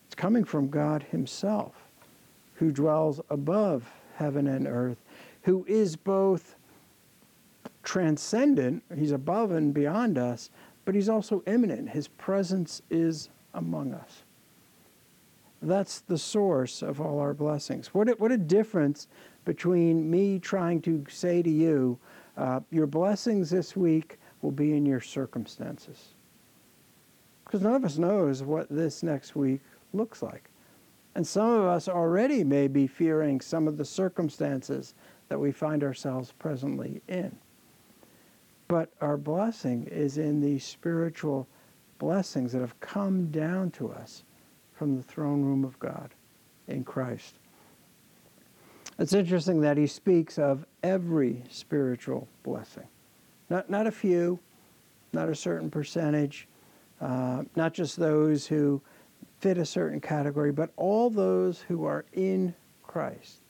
It's 0.05 0.15
coming 0.15 0.43
from 0.43 0.69
God 0.69 1.03
Himself, 1.11 1.73
who 2.55 2.71
dwells 2.71 3.21
above 3.29 3.89
heaven 4.15 4.47
and 4.47 4.67
earth, 4.67 4.97
who 5.43 5.65
is 5.67 5.95
both 5.95 6.55
transcendent, 7.83 8.83
He's 8.93 9.11
above 9.11 9.51
and 9.51 9.73
beyond 9.73 10.17
us, 10.17 10.49
but 10.85 10.95
He's 10.95 11.09
also 11.09 11.43
immanent. 11.47 11.89
His 11.89 12.07
presence 12.07 12.81
is 12.89 13.29
among 13.53 13.93
us. 13.93 14.23
That's 15.61 16.01
the 16.01 16.17
source 16.17 16.81
of 16.81 16.99
all 16.99 17.19
our 17.19 17.33
blessings. 17.33 17.93
What 17.93 18.09
a, 18.09 18.11
what 18.13 18.31
a 18.31 18.37
difference 18.37 19.07
between 19.45 20.09
me 20.09 20.39
trying 20.39 20.81
to 20.81 21.05
say 21.09 21.41
to 21.41 21.49
you, 21.49 21.97
uh, 22.37 22.59
your 22.69 22.87
blessings 22.87 23.49
this 23.49 23.75
week 23.75 24.19
will 24.41 24.51
be 24.51 24.75
in 24.75 24.85
your 24.85 24.99
circumstances. 24.99 26.15
Because 27.45 27.61
none 27.61 27.75
of 27.75 27.85
us 27.85 27.97
knows 27.97 28.43
what 28.43 28.67
this 28.69 29.03
next 29.03 29.35
week 29.35 29.61
looks 29.93 30.21
like. 30.21 30.49
And 31.15 31.25
some 31.25 31.49
of 31.49 31.65
us 31.65 31.87
already 31.87 32.43
may 32.43 32.67
be 32.67 32.87
fearing 32.87 33.39
some 33.39 33.67
of 33.67 33.77
the 33.77 33.85
circumstances 33.85 34.95
that 35.29 35.39
we 35.39 35.51
find 35.51 35.83
ourselves 35.83 36.33
presently 36.39 37.01
in. 37.07 37.37
But 38.73 38.89
our 39.01 39.17
blessing 39.17 39.83
is 39.83 40.17
in 40.17 40.41
these 40.41 40.65
spiritual 40.65 41.47
blessings 41.99 42.53
that 42.53 42.61
have 42.61 42.79
come 42.79 43.27
down 43.27 43.69
to 43.69 43.91
us 43.91 44.23
from 44.73 44.97
the 44.97 45.03
throne 45.03 45.43
room 45.43 45.63
of 45.63 45.77
God 45.77 46.09
in 46.67 46.83
Christ. 46.83 47.35
It's 48.97 49.13
interesting 49.13 49.61
that 49.61 49.77
he 49.77 49.85
speaks 49.85 50.39
of 50.39 50.65
every 50.81 51.43
spiritual 51.51 52.27
blessing, 52.41 52.87
not, 53.47 53.69
not 53.69 53.85
a 53.85 53.91
few, 53.91 54.39
not 55.11 55.29
a 55.29 55.35
certain 55.35 55.69
percentage, 55.69 56.47
uh, 56.99 57.43
not 57.55 57.75
just 57.75 57.95
those 57.95 58.47
who 58.47 58.81
fit 59.39 59.59
a 59.59 59.65
certain 59.67 60.01
category, 60.01 60.51
but 60.51 60.71
all 60.77 61.11
those 61.11 61.61
who 61.61 61.85
are 61.85 62.05
in 62.13 62.55
Christ 62.81 63.41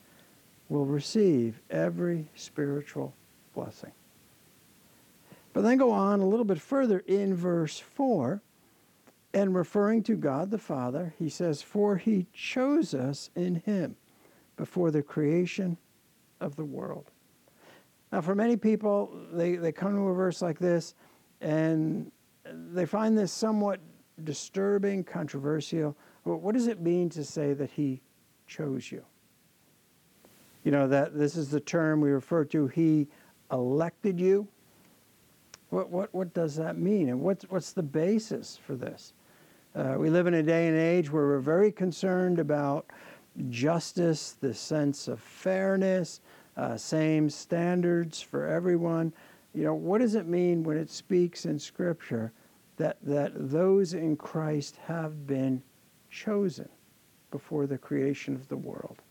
will 0.68 0.86
receive 0.86 1.62
every 1.70 2.28
spiritual 2.36 3.14
blessing. 3.54 3.94
But 5.54 5.62
then 5.62 5.78
go 5.78 5.92
on 5.92 6.20
a 6.20 6.26
little 6.26 6.46
bit 6.46 6.60
further 6.60 7.00
in 7.06 7.36
verse 7.36 7.80
4 7.80 8.42
and 9.36 9.56
referring 9.56 10.04
to 10.04 10.16
God 10.16 10.52
the 10.52 10.58
Father, 10.58 11.14
he 11.18 11.30
says, 11.30 11.62
For 11.62 11.98
he 11.98 12.28
chose 12.34 12.94
us 12.94 13.30
in 13.36 13.56
him 13.56 13.96
before 14.58 14.92
the 14.92 15.02
creation 15.02 15.78
of 16.40 16.56
the 16.56 16.66
world. 16.66 17.12
Now, 18.12 18.22
for 18.22 18.36
many 18.36 18.58
people, 18.58 19.12
they, 19.32 19.56
they 19.56 19.72
come 19.72 19.96
to 19.96 20.08
a 20.10 20.14
verse 20.14 20.42
like 20.42 20.60
this 20.60 20.94
and 21.42 22.12
they 22.46 22.86
find 22.86 23.18
this 23.18 23.32
somewhat 23.32 23.80
disturbing, 24.24 25.04
controversial. 25.04 25.96
What 26.24 26.54
does 26.54 26.68
it 26.68 26.80
mean 26.80 27.10
to 27.10 27.24
say 27.24 27.54
that 27.54 27.72
he 27.72 28.02
chose 28.48 28.92
you? 28.92 29.04
You 30.64 30.72
know, 30.72 30.88
that 30.88 31.18
this 31.18 31.36
is 31.36 31.50
the 31.50 31.60
term 31.60 32.02
we 32.02 32.12
refer 32.12 32.46
to, 32.46 32.68
he 32.68 33.08
elected 33.52 34.20
you. 34.20 34.48
What, 35.74 35.90
what, 35.90 36.14
what 36.14 36.34
does 36.36 36.56
that 36.58 36.78
mean? 36.78 37.10
And 37.10 37.20
what's, 37.22 37.46
what's 37.50 37.72
the 37.72 37.82
basis 37.82 38.60
for 38.64 38.76
this? 38.76 39.14
Uh, 39.74 39.96
we 39.98 40.12
live 40.12 40.28
in 40.28 40.36
a 40.36 40.44
day 40.44 40.68
and 40.68 40.78
age 40.78 41.12
where 41.12 41.26
we're 41.26 41.40
very 41.40 41.72
concerned 41.72 42.38
about 42.38 42.86
justice, 43.50 44.38
the 44.40 44.54
sense 44.54 45.08
of 45.08 45.20
fairness, 45.20 46.22
uh, 46.58 46.78
same 46.78 47.28
standards 47.28 48.22
for 48.22 48.46
everyone. 48.46 49.12
You 49.56 49.64
know, 49.64 49.74
what 49.74 50.02
does 50.02 50.14
it 50.14 50.28
mean 50.28 50.62
when 50.62 50.78
it 50.78 50.92
speaks 50.92 51.48
in 51.48 51.58
Scripture 51.58 52.32
that, 52.78 52.98
that 53.02 53.32
those 53.34 53.96
in 53.96 54.16
Christ 54.16 54.78
have 54.86 55.26
been 55.26 55.64
chosen 56.12 56.70
before 57.32 57.66
the 57.66 57.80
creation 57.80 58.36
of 58.36 58.48
the 58.48 58.58
world? 58.58 59.02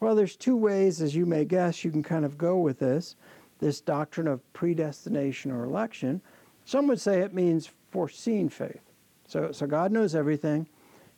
Well, 0.00 0.14
there's 0.14 0.34
two 0.34 0.56
ways, 0.56 1.02
as 1.02 1.14
you 1.14 1.26
may 1.26 1.44
guess, 1.44 1.84
you 1.84 1.90
can 1.90 2.02
kind 2.02 2.24
of 2.24 2.38
go 2.38 2.58
with 2.58 2.78
this 2.78 3.16
this 3.58 3.80
doctrine 3.80 4.28
of 4.28 4.40
predestination 4.52 5.50
or 5.50 5.64
election. 5.64 6.20
Some 6.64 6.86
would 6.88 7.00
say 7.00 7.20
it 7.20 7.34
means 7.34 7.70
foreseen 7.90 8.48
faith. 8.48 8.80
So, 9.26 9.52
so 9.52 9.66
God 9.66 9.92
knows 9.92 10.14
everything. 10.14 10.66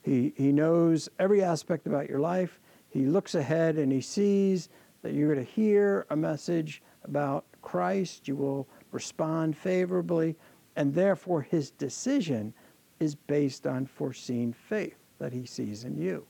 He, 0.03 0.33
he 0.37 0.53
knows 0.53 1.09
every 1.19 1.43
aspect 1.43 1.87
about 1.87 2.09
your 2.09 2.21
life. 2.21 2.61
He 2.89 3.07
looks 3.07 3.35
ahead 3.35 3.77
and 3.77 3.91
he 3.91 4.01
sees 4.01 4.69
that 5.03 5.13
you're 5.13 5.35
going 5.35 5.45
to 5.45 5.53
hear 5.53 6.07
a 6.11 6.17
message 6.17 6.83
about 7.05 7.45
Christ. 7.63 8.29
You 8.29 8.37
will 8.37 8.69
respond 8.93 9.57
favorably. 9.57 10.37
And 10.77 10.95
therefore, 10.95 11.43
his 11.43 11.71
decision 11.73 12.55
is 13.01 13.15
based 13.15 13.67
on 13.67 13.87
foreseen 13.87 14.53
faith 14.53 14.97
that 15.19 15.33
he 15.33 15.45
sees 15.45 15.85
in 15.85 15.97
you. 15.97 16.27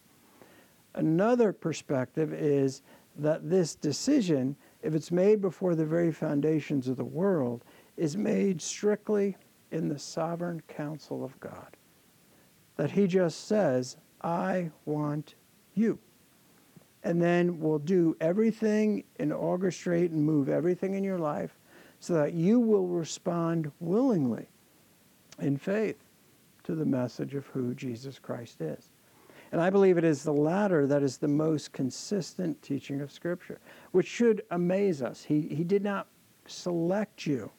Another 0.94 1.52
perspective 1.52 2.32
is 2.32 2.82
that 3.18 3.48
this 3.48 3.74
decision, 3.74 4.56
if 4.82 4.94
it's 4.94 5.10
made 5.10 5.40
before 5.40 5.74
the 5.74 5.84
very 5.84 6.12
foundations 6.12 6.88
of 6.88 6.96
the 6.96 7.04
world, 7.04 7.64
is 7.96 8.16
made 8.16 8.60
strictly 8.60 9.36
in 9.70 9.88
the 9.88 9.98
sovereign 9.98 10.62
counsel 10.68 11.24
of 11.24 11.38
God. 11.40 11.76
That 12.76 12.90
He 12.90 13.06
just 13.06 13.46
says, 13.46 13.96
I 14.22 14.70
want 14.84 15.34
you. 15.74 15.98
And 17.02 17.22
then 17.22 17.60
will 17.60 17.78
do 17.78 18.16
everything 18.20 19.04
and 19.18 19.32
orchestrate 19.32 20.10
and 20.10 20.24
move 20.24 20.48
everything 20.48 20.94
in 20.94 21.04
your 21.04 21.18
life 21.18 21.58
so 22.00 22.14
that 22.14 22.34
you 22.34 22.60
will 22.60 22.88
respond 22.88 23.70
willingly 23.80 24.48
in 25.38 25.56
faith 25.56 26.02
to 26.64 26.74
the 26.74 26.84
message 26.84 27.34
of 27.34 27.46
who 27.46 27.74
Jesus 27.74 28.18
Christ 28.18 28.60
is. 28.60 28.90
And 29.56 29.64
I 29.64 29.70
believe 29.70 29.96
it 29.96 30.04
is 30.04 30.22
the 30.22 30.34
latter 30.34 30.86
that 30.86 31.02
is 31.02 31.16
the 31.16 31.28
most 31.28 31.72
consistent 31.72 32.60
teaching 32.60 33.00
of 33.00 33.10
Scripture, 33.10 33.58
which 33.92 34.06
should 34.06 34.42
amaze 34.50 35.00
us. 35.00 35.24
He, 35.24 35.48
he 35.48 35.64
did 35.64 35.82
not 35.82 36.08
select 36.46 37.24
you 37.24 37.50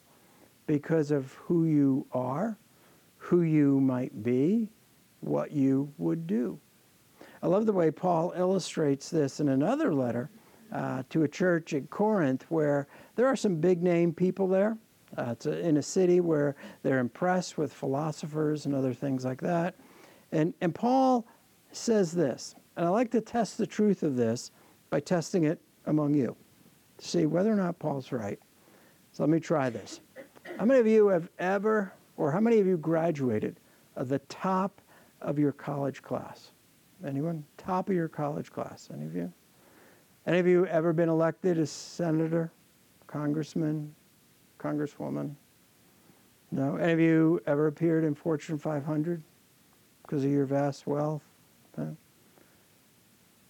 because 0.68 1.10
of 1.10 1.32
who 1.32 1.64
you 1.64 2.06
are, 2.12 2.56
who 3.16 3.42
you 3.42 3.80
might 3.80 4.22
be, 4.22 4.70
what 5.22 5.50
you 5.50 5.92
would 5.98 6.28
do. 6.28 6.60
I 7.42 7.48
love 7.48 7.66
the 7.66 7.72
way 7.72 7.90
Paul 7.90 8.32
illustrates 8.36 9.10
this 9.10 9.40
in 9.40 9.48
another 9.48 9.92
letter 9.92 10.30
uh, 10.70 11.02
to 11.10 11.24
a 11.24 11.28
church 11.28 11.74
at 11.74 11.90
Corinth 11.90 12.46
where 12.48 12.86
there 13.16 13.26
are 13.26 13.34
some 13.34 13.56
big 13.56 13.82
name 13.82 14.12
people 14.12 14.46
there. 14.46 14.78
Uh, 15.16 15.30
it's 15.32 15.46
a, 15.46 15.58
in 15.66 15.78
a 15.78 15.82
city 15.82 16.20
where 16.20 16.54
they're 16.84 17.00
impressed 17.00 17.58
with 17.58 17.72
philosophers 17.72 18.66
and 18.66 18.74
other 18.76 18.94
things 18.94 19.24
like 19.24 19.40
that. 19.40 19.74
And, 20.30 20.54
and 20.60 20.72
Paul 20.72 21.26
says 21.72 22.12
this, 22.12 22.54
and 22.76 22.86
I 22.86 22.88
like 22.88 23.10
to 23.12 23.20
test 23.20 23.58
the 23.58 23.66
truth 23.66 24.02
of 24.02 24.16
this 24.16 24.50
by 24.90 25.00
testing 25.00 25.44
it 25.44 25.60
among 25.86 26.14
you 26.14 26.36
to 26.98 27.08
see 27.08 27.26
whether 27.26 27.52
or 27.52 27.56
not 27.56 27.78
Paul's 27.78 28.12
right. 28.12 28.38
So 29.12 29.22
let 29.22 29.30
me 29.30 29.40
try 29.40 29.70
this. 29.70 30.00
How 30.58 30.64
many 30.64 30.80
of 30.80 30.86
you 30.86 31.08
have 31.08 31.28
ever, 31.38 31.92
or 32.16 32.30
how 32.30 32.40
many 32.40 32.58
of 32.58 32.66
you 32.66 32.76
graduated 32.76 33.60
of 33.96 34.08
the 34.08 34.18
top 34.20 34.80
of 35.20 35.38
your 35.38 35.52
college 35.52 36.02
class? 36.02 36.50
Anyone? 37.06 37.44
Top 37.56 37.88
of 37.88 37.94
your 37.94 38.08
college 38.08 38.50
class? 38.50 38.88
Any 38.92 39.06
of 39.06 39.14
you? 39.14 39.32
Any 40.26 40.38
of 40.38 40.46
you 40.46 40.66
ever 40.66 40.92
been 40.92 41.08
elected 41.08 41.58
as 41.58 41.70
senator, 41.70 42.52
congressman, 43.06 43.94
congresswoman? 44.58 45.34
No? 46.50 46.76
Any 46.76 46.92
of 46.92 47.00
you 47.00 47.40
ever 47.46 47.66
appeared 47.66 48.04
in 48.04 48.14
Fortune 48.14 48.58
500 48.58 49.22
because 50.02 50.24
of 50.24 50.30
your 50.30 50.44
vast 50.44 50.86
wealth? 50.86 51.27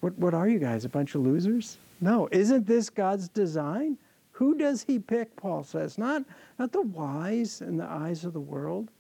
What, 0.01 0.17
what 0.19 0.35
are 0.35 0.49
you 0.49 0.59
guys, 0.59 0.85
a 0.85 0.89
bunch 0.89 1.15
of 1.15 1.23
losers? 1.23 1.79
No. 2.01 2.29
Isn't 2.31 2.67
this 2.67 2.89
God's 2.89 3.29
design? 3.29 3.99
Who 4.33 4.57
does 4.57 4.85
he 4.85 4.99
pick, 4.99 5.35
Paul 5.35 5.65
says? 5.65 5.99
Not, 5.99 6.25
not 6.59 6.71
the 6.71 6.83
wise 6.83 7.61
in 7.61 7.77
the 7.77 7.91
eyes 7.91 8.25
of 8.25 8.33
the 8.33 8.41
world. 8.41 8.91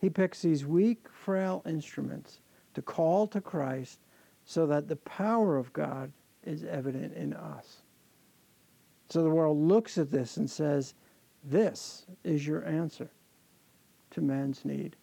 He 0.00 0.10
picks 0.10 0.42
these 0.42 0.66
weak, 0.66 1.08
frail 1.10 1.62
instruments 1.66 2.40
to 2.74 2.82
call 2.82 3.26
to 3.28 3.40
Christ 3.40 3.98
so 4.44 4.66
that 4.66 4.86
the 4.86 4.96
power 4.96 5.56
of 5.56 5.72
God 5.72 6.12
is 6.44 6.64
evident 6.64 7.14
in 7.14 7.32
us. 7.32 7.82
So 9.08 9.22
the 9.22 9.30
world 9.30 9.56
looks 9.56 9.98
at 9.98 10.10
this 10.10 10.36
and 10.36 10.48
says, 10.48 10.94
This 11.42 12.06
is 12.22 12.46
your 12.46 12.66
answer 12.66 13.08
to 14.10 14.20
man's 14.20 14.64
need, 14.64 14.96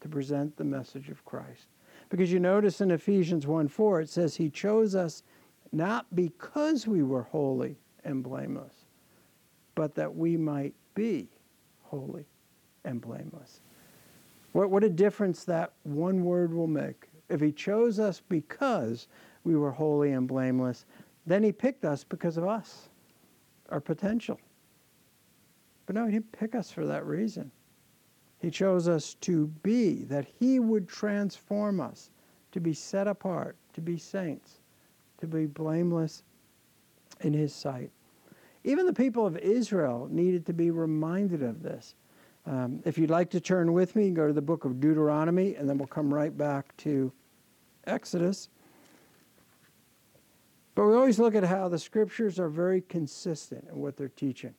to 0.00 0.08
present 0.08 0.56
the 0.56 0.64
message 0.64 1.08
of 1.08 1.24
Christ. 1.24 1.66
Because 2.08 2.32
you 2.32 2.40
notice 2.40 2.80
in 2.80 2.90
Ephesians 2.90 3.46
1 3.46 3.68
4, 3.68 4.00
it 4.02 4.08
says, 4.08 4.36
He 4.36 4.48
chose 4.48 4.94
us 4.94 5.22
not 5.72 6.06
because 6.14 6.86
we 6.86 7.02
were 7.02 7.22
holy 7.22 7.76
and 8.04 8.22
blameless, 8.22 8.86
but 9.74 9.94
that 9.96 10.14
we 10.14 10.36
might 10.36 10.74
be 10.94 11.28
holy 11.82 12.26
and 12.84 13.00
blameless. 13.00 13.60
What, 14.52 14.70
what 14.70 14.84
a 14.84 14.88
difference 14.88 15.44
that 15.44 15.72
one 15.82 16.24
word 16.24 16.54
will 16.54 16.68
make. 16.68 17.08
If 17.28 17.40
he 17.40 17.52
chose 17.52 17.98
us 17.98 18.22
because 18.28 19.08
we 19.44 19.56
were 19.56 19.72
holy 19.72 20.12
and 20.12 20.28
blameless, 20.28 20.86
then 21.26 21.42
he 21.42 21.52
picked 21.52 21.84
us 21.84 22.04
because 22.04 22.36
of 22.36 22.46
us, 22.46 22.88
our 23.68 23.80
potential. 23.80 24.38
But 25.86 25.96
no, 25.96 26.06
he 26.06 26.12
didn't 26.12 26.32
pick 26.32 26.54
us 26.54 26.70
for 26.70 26.86
that 26.86 27.04
reason. 27.04 27.50
He 28.46 28.52
chose 28.52 28.86
us 28.86 29.14
to 29.22 29.48
be, 29.64 30.04
that 30.04 30.24
he 30.38 30.60
would 30.60 30.88
transform 30.88 31.80
us, 31.80 32.10
to 32.52 32.60
be 32.60 32.72
set 32.72 33.08
apart, 33.08 33.56
to 33.72 33.80
be 33.80 33.98
saints, 33.98 34.60
to 35.18 35.26
be 35.26 35.46
blameless 35.46 36.22
in 37.22 37.32
his 37.32 37.52
sight. 37.52 37.90
Even 38.62 38.86
the 38.86 38.92
people 38.92 39.26
of 39.26 39.36
Israel 39.38 40.06
needed 40.12 40.46
to 40.46 40.52
be 40.52 40.70
reminded 40.70 41.42
of 41.42 41.64
this. 41.64 41.96
Um, 42.46 42.80
if 42.84 42.96
you'd 42.96 43.10
like 43.10 43.30
to 43.30 43.40
turn 43.40 43.72
with 43.72 43.96
me, 43.96 44.10
go 44.10 44.28
to 44.28 44.32
the 44.32 44.40
book 44.40 44.64
of 44.64 44.78
Deuteronomy, 44.78 45.56
and 45.56 45.68
then 45.68 45.76
we'll 45.76 45.88
come 45.88 46.14
right 46.14 46.38
back 46.38 46.76
to 46.76 47.10
Exodus. 47.88 48.48
But 50.76 50.86
we 50.86 50.94
always 50.94 51.18
look 51.18 51.34
at 51.34 51.42
how 51.42 51.68
the 51.68 51.80
scriptures 51.80 52.38
are 52.38 52.48
very 52.48 52.82
consistent 52.82 53.66
in 53.68 53.80
what 53.80 53.96
they're 53.96 54.08
teaching. 54.08 54.54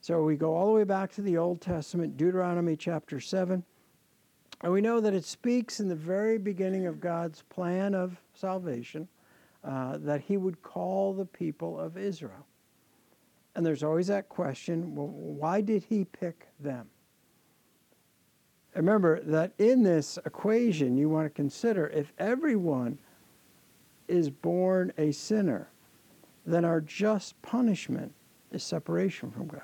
So 0.00 0.22
we 0.22 0.36
go 0.36 0.54
all 0.54 0.66
the 0.66 0.72
way 0.72 0.84
back 0.84 1.12
to 1.12 1.22
the 1.22 1.36
Old 1.36 1.60
Testament, 1.60 2.16
Deuteronomy 2.16 2.76
chapter 2.76 3.20
7. 3.20 3.62
And 4.60 4.72
we 4.72 4.80
know 4.80 5.00
that 5.00 5.14
it 5.14 5.24
speaks 5.24 5.80
in 5.80 5.88
the 5.88 5.94
very 5.94 6.38
beginning 6.38 6.86
of 6.86 7.00
God's 7.00 7.42
plan 7.42 7.94
of 7.94 8.20
salvation 8.34 9.08
uh, 9.64 9.98
that 9.98 10.20
he 10.20 10.36
would 10.36 10.62
call 10.62 11.12
the 11.12 11.24
people 11.24 11.78
of 11.78 11.96
Israel. 11.96 12.46
And 13.54 13.66
there's 13.66 13.82
always 13.82 14.06
that 14.06 14.28
question 14.28 14.94
well, 14.94 15.08
why 15.08 15.60
did 15.60 15.84
he 15.84 16.04
pick 16.04 16.46
them? 16.60 16.88
Remember 18.74 19.20
that 19.22 19.52
in 19.58 19.82
this 19.82 20.18
equation, 20.24 20.96
you 20.96 21.08
want 21.08 21.26
to 21.26 21.30
consider 21.30 21.88
if 21.88 22.12
everyone 22.18 22.98
is 24.06 24.30
born 24.30 24.92
a 24.96 25.10
sinner, 25.10 25.68
then 26.46 26.64
our 26.64 26.80
just 26.80 27.40
punishment 27.42 28.12
is 28.52 28.62
separation 28.62 29.30
from 29.30 29.48
God. 29.48 29.62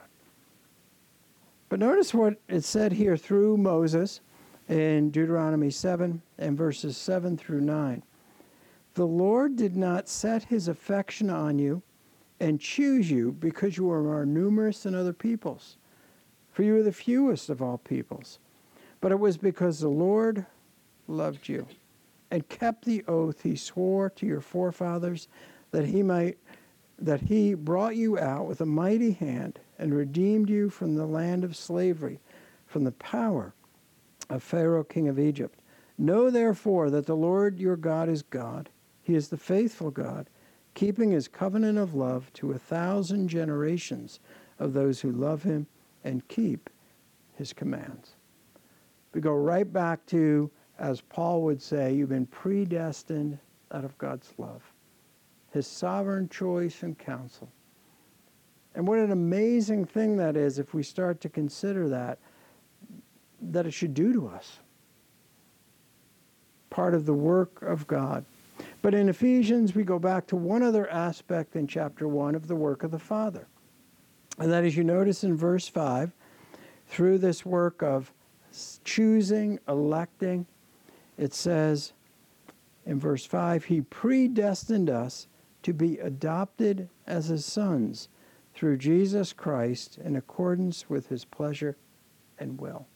But 1.68 1.80
notice 1.80 2.12
what 2.12 2.40
it 2.48 2.64
said 2.64 2.92
here 2.92 3.16
through 3.16 3.56
Moses 3.56 4.20
in 4.68 5.10
Deuteronomy 5.10 5.70
7 5.70 6.22
and 6.38 6.56
verses 6.56 6.96
7 6.96 7.36
through 7.36 7.60
9. 7.60 8.02
The 8.94 9.06
Lord 9.06 9.56
did 9.56 9.76
not 9.76 10.08
set 10.08 10.44
his 10.44 10.68
affection 10.68 11.30
on 11.30 11.58
you 11.58 11.82
and 12.40 12.60
choose 12.60 13.10
you 13.10 13.32
because 13.32 13.76
you 13.76 13.90
are 13.90 14.02
more 14.02 14.26
numerous 14.26 14.82
than 14.82 14.94
other 14.94 15.12
peoples, 15.12 15.76
for 16.52 16.62
you 16.62 16.76
are 16.76 16.82
the 16.82 16.92
fewest 16.92 17.48
of 17.50 17.60
all 17.60 17.78
peoples. 17.78 18.38
But 19.00 19.12
it 19.12 19.18
was 19.18 19.36
because 19.36 19.80
the 19.80 19.88
Lord 19.88 20.46
loved 21.08 21.48
you 21.48 21.66
and 22.30 22.48
kept 22.48 22.84
the 22.84 23.04
oath 23.06 23.42
he 23.42 23.56
swore 23.56 24.10
to 24.10 24.26
your 24.26 24.40
forefathers 24.40 25.28
that 25.70 25.86
he 25.86 26.02
might 26.02 26.38
that 26.98 27.20
he 27.20 27.54
brought 27.54 27.96
you 27.96 28.18
out 28.18 28.46
with 28.46 28.60
a 28.60 28.66
mighty 28.66 29.12
hand 29.12 29.58
and 29.78 29.94
redeemed 29.94 30.48
you 30.48 30.70
from 30.70 30.94
the 30.94 31.06
land 31.06 31.44
of 31.44 31.56
slavery 31.56 32.20
from 32.66 32.84
the 32.84 32.92
power 32.92 33.54
of 34.28 34.42
Pharaoh 34.42 34.82
king 34.82 35.06
of 35.06 35.18
Egypt. 35.18 35.60
Know 35.96 36.28
therefore 36.28 36.90
that 36.90 37.06
the 37.06 37.14
Lord 37.14 37.60
your 37.60 37.76
God 37.76 38.08
is 38.08 38.22
God. 38.22 38.68
He 39.02 39.14
is 39.14 39.28
the 39.28 39.36
faithful 39.36 39.92
God, 39.92 40.28
keeping 40.74 41.12
his 41.12 41.28
covenant 41.28 41.78
of 41.78 41.94
love 41.94 42.32
to 42.34 42.50
a 42.50 42.58
thousand 42.58 43.28
generations 43.28 44.18
of 44.58 44.72
those 44.72 45.00
who 45.00 45.12
love 45.12 45.44
him 45.44 45.68
and 46.02 46.26
keep 46.26 46.68
his 47.36 47.52
commands. 47.52 48.16
We 49.12 49.20
go 49.20 49.34
right 49.34 49.70
back 49.72 50.04
to, 50.06 50.50
as 50.78 51.00
Paul 51.00 51.42
would 51.42 51.62
say, 51.62 51.94
you've 51.94 52.08
been 52.08 52.26
predestined 52.26 53.38
out 53.70 53.84
of 53.84 53.96
God's 53.98 54.32
love, 54.36 54.62
his 55.52 55.68
sovereign 55.68 56.28
choice 56.28 56.82
and 56.82 56.98
counsel. 56.98 57.48
And 58.74 58.86
what 58.88 58.98
an 58.98 59.12
amazing 59.12 59.84
thing 59.84 60.16
that 60.16 60.36
is 60.36 60.58
if 60.58 60.74
we 60.74 60.82
start 60.82 61.20
to 61.20 61.28
consider 61.28 61.88
that, 61.88 62.18
that 63.40 63.66
it 63.66 63.72
should 63.72 63.94
do 63.94 64.12
to 64.12 64.28
us. 64.28 64.58
Part 66.70 66.94
of 66.94 67.06
the 67.06 67.14
work 67.14 67.62
of 67.62 67.86
God. 67.86 68.24
But 68.82 68.94
in 68.94 69.08
Ephesians, 69.08 69.74
we 69.74 69.84
go 69.84 69.98
back 69.98 70.26
to 70.28 70.36
one 70.36 70.62
other 70.62 70.90
aspect 70.90 71.56
in 71.56 71.66
chapter 71.66 72.08
1 72.08 72.34
of 72.34 72.48
the 72.48 72.56
work 72.56 72.82
of 72.82 72.90
the 72.90 72.98
Father. 72.98 73.46
And 74.38 74.50
that 74.50 74.64
is, 74.64 74.76
you 74.76 74.84
notice 74.84 75.22
in 75.22 75.36
verse 75.36 75.68
5, 75.68 76.12
through 76.88 77.18
this 77.18 77.46
work 77.46 77.82
of 77.82 78.12
choosing, 78.84 79.58
electing, 79.68 80.46
it 81.16 81.32
says 81.32 81.92
in 82.84 82.98
verse 82.98 83.24
5, 83.24 83.64
He 83.64 83.80
predestined 83.82 84.90
us 84.90 85.28
to 85.62 85.72
be 85.72 85.98
adopted 85.98 86.88
as 87.06 87.28
His 87.28 87.44
sons 87.46 88.08
through 88.54 88.78
Jesus 88.78 89.32
Christ 89.32 89.98
in 89.98 90.16
accordance 90.16 90.88
with 90.88 91.08
His 91.08 91.24
pleasure 91.24 91.76
and 92.38 92.60
will. 92.60 92.86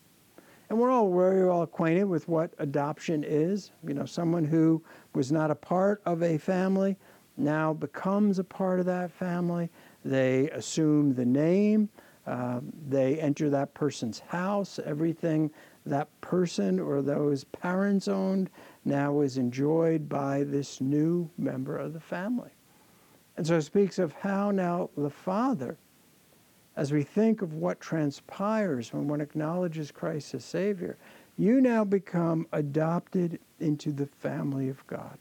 And 0.71 0.79
we're 0.79 0.91
all 0.91 1.13
very 1.13 1.47
well 1.47 1.63
acquainted 1.63 2.05
with 2.05 2.29
what 2.29 2.53
adoption 2.59 3.25
is. 3.27 3.71
You 3.87 3.95
know, 3.95 4.05
someone 4.05 4.45
who 4.45 4.83
was 5.15 5.33
not 5.33 5.51
a 5.51 5.55
part 5.55 6.03
of 6.05 6.23
a 6.23 6.39
family 6.39 6.97
now 7.37 7.73
becomes 7.73 8.39
a 8.39 8.45
part 8.45 8.81
of 8.81 8.87
that 8.87 9.11
family. 9.11 9.71
They 10.05 10.51
assume 10.51 11.15
the 11.15 11.25
name. 11.25 11.89
Um, 12.27 12.71
they 12.89 13.19
enter 13.19 13.49
that 13.49 13.73
person's 13.73 14.19
house. 14.19 14.79
Everything 14.85 15.51
that 15.87 16.09
person 16.21 16.79
or 16.79 17.01
those 17.01 17.45
parents 17.45 18.07
owned 18.07 18.51
now 18.85 19.21
is 19.21 19.39
enjoyed 19.39 20.09
by 20.09 20.45
this 20.45 20.81
new 20.81 21.31
member 21.39 21.79
of 21.79 21.95
the 21.95 22.01
family. 22.01 22.51
And 23.39 23.47
so 23.47 23.55
it 23.55 23.63
speaks 23.63 24.01
of 24.01 24.13
how 24.15 24.51
now 24.51 24.91
the 24.97 25.09
Father 25.09 25.79
as 26.75 26.93
we 26.93 27.05
think 27.05 27.41
of 27.41 27.55
what 27.55 27.81
transpires 27.81 28.93
when 28.93 29.07
one 29.07 29.21
acknowledges 29.21 29.93
Christ 29.93 30.35
as 30.35 30.45
Savior, 30.45 30.99
you 31.37 31.61
now 31.61 31.85
become 31.85 32.49
adopted 32.53 33.39
into 33.61 33.93
the 33.93 34.07
family 34.07 34.69
of 34.69 34.85
God. 34.89 35.19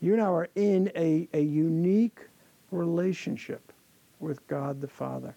You 0.00 0.16
now 0.16 0.34
are 0.34 0.48
in 0.56 0.90
a, 0.96 1.28
a 1.32 1.40
unique 1.40 2.26
relationship 2.72 3.72
with 4.18 4.44
God 4.48 4.80
the 4.80 4.88
Father. 4.88 5.36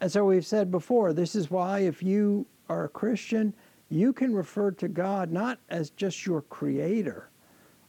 And 0.00 0.10
so 0.10 0.24
we've 0.24 0.46
said 0.46 0.72
before, 0.72 1.12
this 1.12 1.36
is 1.36 1.48
why 1.48 1.80
if 1.80 2.02
you 2.02 2.44
are 2.68 2.84
a 2.84 2.88
Christian, 2.88 3.54
you 3.88 4.12
can 4.12 4.34
refer 4.34 4.72
to 4.72 4.88
God 4.88 5.30
not 5.30 5.60
as 5.68 5.90
just 5.90 6.26
your 6.26 6.42
creator 6.42 7.28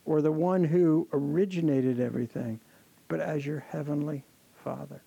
or 0.06 0.22
the 0.22 0.32
one 0.32 0.64
who 0.64 1.08
originated 1.14 2.00
everything, 2.00 2.60
but 3.08 3.20
as 3.20 3.46
your 3.46 3.60
heavenly 3.60 4.24
Father. 4.64 5.02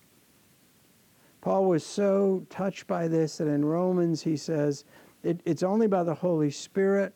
Paul 1.41 1.65
was 1.65 1.85
so 1.85 2.45
touched 2.49 2.87
by 2.87 3.07
this 3.07 3.37
that 3.37 3.47
in 3.47 3.63
Romans 3.63 4.21
he 4.23 4.37
says, 4.37 4.85
it, 5.23 5.39
it's 5.45 5.63
only 5.63 5.87
by 5.87 6.03
the 6.03 6.13
Holy 6.13 6.51
Spirit 6.51 7.13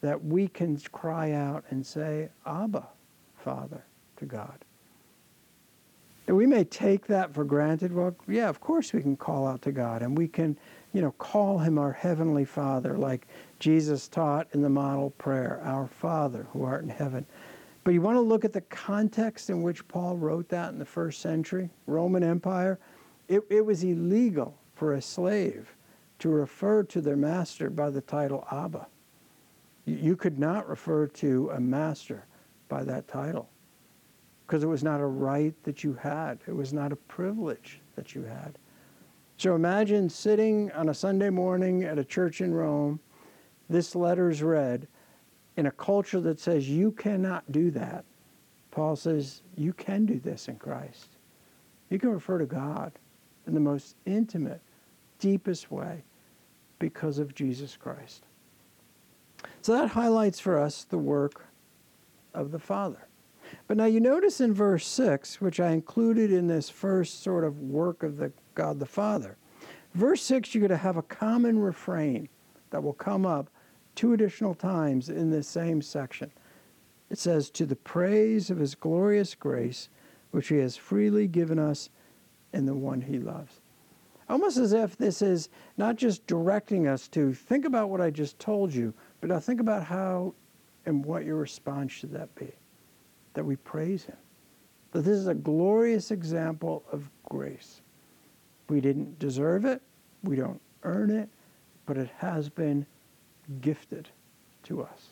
that 0.00 0.22
we 0.22 0.48
can 0.48 0.78
cry 0.92 1.32
out 1.32 1.64
and 1.70 1.84
say, 1.84 2.28
Abba, 2.46 2.86
Father, 3.36 3.84
to 4.16 4.26
God. 4.26 4.64
And 6.26 6.36
we 6.36 6.46
may 6.46 6.64
take 6.64 7.06
that 7.06 7.34
for 7.34 7.44
granted. 7.44 7.92
Well, 7.92 8.14
yeah, 8.26 8.48
of 8.48 8.60
course 8.60 8.92
we 8.92 9.02
can 9.02 9.16
call 9.16 9.46
out 9.46 9.62
to 9.62 9.72
God 9.72 10.02
and 10.02 10.16
we 10.16 10.26
can, 10.26 10.56
you 10.92 11.02
know, 11.02 11.12
call 11.12 11.58
him 11.58 11.78
our 11.78 11.92
heavenly 11.92 12.44
Father 12.44 12.96
like 12.96 13.26
Jesus 13.64 14.08
taught 14.08 14.46
in 14.52 14.60
the 14.60 14.68
model 14.68 15.08
prayer, 15.08 15.58
our 15.64 15.86
Father 15.86 16.46
who 16.52 16.64
art 16.64 16.82
in 16.82 16.90
heaven. 16.90 17.24
But 17.82 17.94
you 17.94 18.02
want 18.02 18.16
to 18.16 18.20
look 18.20 18.44
at 18.44 18.52
the 18.52 18.60
context 18.60 19.48
in 19.48 19.62
which 19.62 19.88
Paul 19.88 20.18
wrote 20.18 20.50
that 20.50 20.74
in 20.74 20.78
the 20.78 20.84
first 20.84 21.22
century, 21.22 21.70
Roman 21.86 22.22
Empire. 22.22 22.78
It, 23.26 23.40
it 23.48 23.64
was 23.64 23.82
illegal 23.82 24.58
for 24.74 24.92
a 24.92 25.00
slave 25.00 25.74
to 26.18 26.28
refer 26.28 26.82
to 26.82 27.00
their 27.00 27.16
master 27.16 27.70
by 27.70 27.88
the 27.88 28.02
title 28.02 28.46
Abba. 28.52 28.86
You 29.86 30.14
could 30.14 30.38
not 30.38 30.68
refer 30.68 31.06
to 31.06 31.48
a 31.54 31.58
master 31.58 32.26
by 32.68 32.84
that 32.84 33.08
title 33.08 33.48
because 34.46 34.62
it 34.62 34.68
was 34.68 34.84
not 34.84 35.00
a 35.00 35.06
right 35.06 35.54
that 35.62 35.82
you 35.82 35.94
had. 35.94 36.38
It 36.46 36.54
was 36.54 36.74
not 36.74 36.92
a 36.92 36.96
privilege 36.96 37.80
that 37.96 38.14
you 38.14 38.24
had. 38.24 38.58
So 39.38 39.54
imagine 39.54 40.10
sitting 40.10 40.70
on 40.72 40.90
a 40.90 40.94
Sunday 40.94 41.30
morning 41.30 41.84
at 41.84 41.98
a 41.98 42.04
church 42.04 42.42
in 42.42 42.52
Rome, 42.52 43.00
this 43.68 43.94
letter 43.94 44.30
is 44.30 44.42
read 44.42 44.86
in 45.56 45.66
a 45.66 45.70
culture 45.70 46.20
that 46.20 46.40
says 46.40 46.68
you 46.68 46.92
cannot 46.92 47.50
do 47.50 47.70
that. 47.72 48.04
Paul 48.70 48.96
says 48.96 49.42
you 49.56 49.72
can 49.72 50.04
do 50.04 50.18
this 50.18 50.48
in 50.48 50.56
Christ. 50.56 51.16
You 51.90 51.98
can 51.98 52.10
refer 52.10 52.38
to 52.38 52.46
God 52.46 52.92
in 53.46 53.54
the 53.54 53.60
most 53.60 53.96
intimate, 54.04 54.60
deepest 55.18 55.70
way 55.70 56.02
because 56.78 57.18
of 57.18 57.34
Jesus 57.34 57.76
Christ. 57.76 58.24
So 59.62 59.72
that 59.72 59.90
highlights 59.90 60.40
for 60.40 60.58
us 60.58 60.84
the 60.84 60.98
work 60.98 61.46
of 62.34 62.50
the 62.50 62.58
Father. 62.58 63.06
But 63.68 63.76
now 63.76 63.84
you 63.84 64.00
notice 64.00 64.40
in 64.40 64.52
verse 64.52 64.86
6, 64.86 65.40
which 65.40 65.60
I 65.60 65.70
included 65.70 66.32
in 66.32 66.46
this 66.46 66.68
first 66.68 67.22
sort 67.22 67.44
of 67.44 67.60
work 67.60 68.02
of 68.02 68.16
the 68.16 68.32
God 68.54 68.80
the 68.80 68.86
Father, 68.86 69.36
verse 69.94 70.22
6, 70.22 70.54
you're 70.54 70.60
going 70.60 70.70
to 70.70 70.76
have 70.76 70.96
a 70.96 71.02
common 71.02 71.58
refrain 71.58 72.28
that 72.70 72.82
will 72.82 72.94
come 72.94 73.24
up 73.24 73.48
two 73.94 74.12
additional 74.12 74.54
times 74.54 75.08
in 75.08 75.30
this 75.30 75.48
same 75.48 75.82
section. 75.82 76.30
It 77.10 77.18
says, 77.18 77.50
To 77.50 77.66
the 77.66 77.76
praise 77.76 78.50
of 78.50 78.58
his 78.58 78.74
glorious 78.74 79.34
grace, 79.34 79.88
which 80.30 80.48
he 80.48 80.58
has 80.58 80.76
freely 80.76 81.26
given 81.26 81.58
us 81.58 81.90
in 82.52 82.66
the 82.66 82.74
one 82.74 83.00
he 83.00 83.18
loves. 83.18 83.60
Almost 84.28 84.56
as 84.56 84.72
if 84.72 84.96
this 84.96 85.20
is 85.20 85.50
not 85.76 85.96
just 85.96 86.26
directing 86.26 86.88
us 86.88 87.08
to 87.08 87.34
think 87.34 87.64
about 87.64 87.90
what 87.90 88.00
I 88.00 88.10
just 88.10 88.38
told 88.38 88.72
you, 88.72 88.94
but 89.20 89.30
now 89.30 89.38
think 89.38 89.60
about 89.60 89.84
how 89.84 90.34
and 90.86 91.04
what 91.04 91.24
your 91.24 91.36
response 91.36 91.92
should 91.92 92.12
that 92.12 92.34
be. 92.34 92.52
That 93.34 93.44
we 93.44 93.56
praise 93.56 94.04
him. 94.04 94.16
That 94.92 95.02
this 95.02 95.18
is 95.18 95.26
a 95.26 95.34
glorious 95.34 96.10
example 96.10 96.84
of 96.90 97.10
grace. 97.28 97.82
We 98.68 98.80
didn't 98.80 99.18
deserve 99.18 99.64
it, 99.64 99.82
we 100.22 100.36
don't 100.36 100.60
earn 100.84 101.10
it, 101.10 101.28
but 101.84 101.98
it 101.98 102.08
has 102.18 102.48
been 102.48 102.86
gifted 103.60 104.08
to 104.64 104.82
us. 104.82 105.10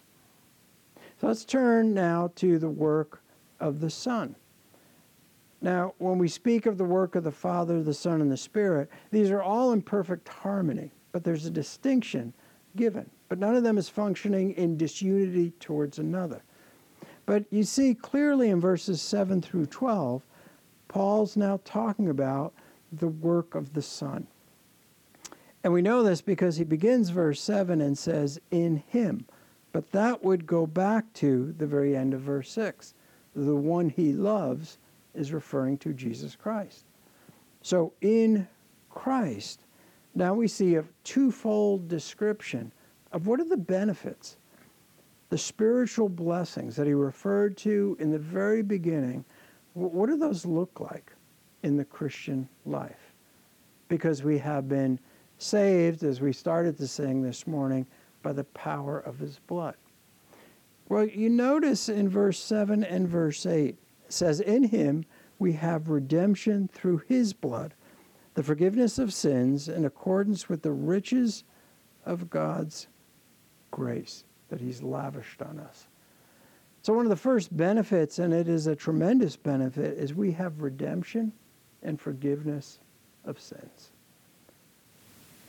So 1.21 1.29
let's 1.29 1.45
turn 1.45 1.95
now 1.95 2.33
to 2.37 2.59
the 2.59 2.68
work 2.68 3.23
of 3.61 3.81
the 3.81 3.90
Son. 3.90 4.35
Now, 5.61 5.95
when 5.99 6.18
we 6.18 6.27
speak 6.27 6.66
of 6.66 6.77
the 6.77 6.85
work 6.85 7.14
of 7.14 7.23
the 7.23 7.31
Father, 7.31 7.83
the 7.83 7.95
Son, 7.95 8.21
and 8.21 8.31
the 8.31 8.37
Spirit, 8.37 8.90
these 9.12 9.31
are 9.31 9.42
all 9.42 9.73
in 9.73 9.81
perfect 9.81 10.29
harmony, 10.29 10.90
but 11.12 11.23
there's 11.23 11.47
a 11.47 11.51
distinction 11.51 12.33
given. 12.75 13.09
But 13.29 13.38
none 13.38 13.55
of 13.55 13.62
them 13.62 13.79
is 13.79 13.88
functioning 13.88 14.53
in 14.55 14.77
disunity 14.77 15.53
towards 15.61 16.01
another. 16.01 16.42
But 17.25 17.45
you 17.51 17.62
see 17.62 17.95
clearly 17.95 18.51
in 18.51 18.61
verses 18.61 19.01
7 19.01 19.40
through 19.40 19.66
12, 19.66 20.23
Paul's 20.88 21.37
now 21.37 21.61
talking 21.64 22.09
about 22.09 22.53
the 22.90 23.09
work 23.09 23.55
of 23.55 23.73
the 23.73 23.83
Son. 23.83 24.27
And 25.64 25.72
we 25.72 25.83
know 25.83 26.03
this 26.03 26.20
because 26.20 26.57
he 26.57 26.64
begins 26.64 27.11
verse 27.11 27.40
7 27.40 27.81
and 27.81 27.96
says, 27.96 28.40
In 28.51 28.83
him. 28.88 29.27
But 29.72 29.90
that 29.92 30.22
would 30.22 30.46
go 30.46 30.66
back 30.66 31.12
to 31.14 31.55
the 31.57 31.66
very 31.66 31.96
end 31.96 32.14
of 32.14 32.20
verse 32.20 32.51
6. 32.51 32.94
The 33.35 33.57
one 33.57 33.88
he 33.88 34.12
loves 34.12 34.79
is 35.14 35.33
referring 35.33 35.79
to 35.79 35.92
Jesus 35.92 36.37
Christ. 36.37 36.85
So 37.62 37.92
in 38.01 38.46
Christ, 38.90 39.64
now 40.14 40.35
we 40.35 40.48
see 40.48 40.75
a 40.75 40.85
twofold 41.05 41.88
description 41.88 42.72
of 43.12 43.27
what 43.27 43.40
are 43.40 43.48
the 43.48 43.57
benefits, 43.57 44.37
the 45.31 45.38
spiritual 45.38 46.09
blessings 46.09 46.77
that 46.77 46.87
he 46.87 46.92
referred 46.92 47.57
to 47.59 47.96
in 48.01 48.11
the 48.11 48.18
very 48.18 48.62
beginning. 48.62 49.25
What 49.75 50.09
do 50.09 50.16
those 50.16 50.44
look 50.44 50.81
like 50.81 51.12
in 51.62 51.77
the 51.77 51.85
Christian 51.85 52.48
life? 52.66 53.14
Because 53.88 54.22
we 54.22 54.38
have 54.38 54.68
been 54.68 54.98
saved, 55.42 56.02
as 56.02 56.20
we 56.20 56.33
started 56.33 56.76
to 56.78 56.87
sing 56.87 57.22
this 57.22 57.46
morning, 57.46 57.87
by 58.22 58.33
the 58.33 58.44
power 58.44 59.00
of 59.00 59.18
his 59.18 59.38
blood. 59.46 59.74
Well, 60.88 61.07
you 61.07 61.28
notice 61.28 61.88
in 61.88 62.09
verse 62.09 62.38
7 62.38 62.85
and 62.85 63.09
verse 63.09 63.46
8, 63.46 63.68
it 63.70 63.76
says, 64.09 64.40
In 64.40 64.64
him 64.64 65.05
we 65.38 65.52
have 65.52 65.88
redemption 65.88 66.68
through 66.72 67.02
his 67.09 67.33
blood, 67.33 67.74
the 68.35 68.42
forgiveness 68.42 68.98
of 68.98 69.12
sins 69.12 69.68
in 69.68 69.85
accordance 69.85 70.48
with 70.48 70.62
the 70.62 70.72
riches 70.72 71.44
of 72.05 72.31
God's 72.31 72.88
grace 73.70 74.24
that 74.48 74.61
he's 74.61 74.83
lavished 74.83 75.42
on 75.42 75.59
us. 75.59 75.88
So, 76.83 76.92
one 76.92 77.07
of 77.07 77.11
the 77.11 77.16
first 77.16 77.57
benefits, 77.57 78.18
and 78.18 78.35
it 78.35 78.48
is 78.48 78.66
a 78.66 78.74
tremendous 78.74 79.37
benefit, 79.37 79.98
is 79.98 80.14
we 80.14 80.33
have 80.33 80.62
redemption 80.62 81.33
and 81.83 82.00
forgiveness 82.00 82.81
of 83.24 83.40
sins. 83.40 83.91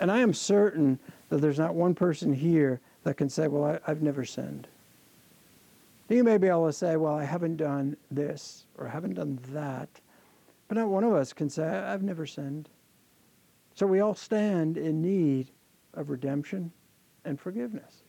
And 0.04 0.12
I 0.12 0.20
am 0.20 0.34
certain 0.34 1.00
that 1.30 1.38
there's 1.38 1.58
not 1.58 1.76
one 1.76 1.96
person 1.96 2.34
here 2.34 2.82
that 3.06 3.16
can 3.16 3.30
say, 3.30 3.48
Well, 3.48 3.64
I, 3.64 3.80
have 3.88 4.02
never 4.02 4.26
sinned. 4.26 4.68
You 6.10 6.26
may 6.26 6.38
be 6.38 6.50
able 6.50 6.68
to 6.68 6.74
say, 6.74 6.98
well, 6.98 7.16
I 7.16 7.24
haven't 7.24 7.56
done 7.56 7.96
this 8.12 8.66
or 8.78 8.88
I 8.88 8.92
haven't 8.92 9.14
done 9.14 9.40
that. 9.54 9.88
But 10.68 10.76
not 10.76 10.90
one 10.90 11.06
of 11.06 11.14
us 11.14 11.32
can 11.32 11.50
say, 11.50 11.66
I've 11.66 12.04
never 12.04 12.26
sinned. 12.26 12.68
So 13.76 13.88
we 13.88 14.02
all 14.02 14.14
stand 14.14 14.78
in 14.78 15.02
need 15.02 15.48
of 15.94 16.10
redemption 16.10 16.74
and 17.24 17.40
forgiveness. 17.40 18.04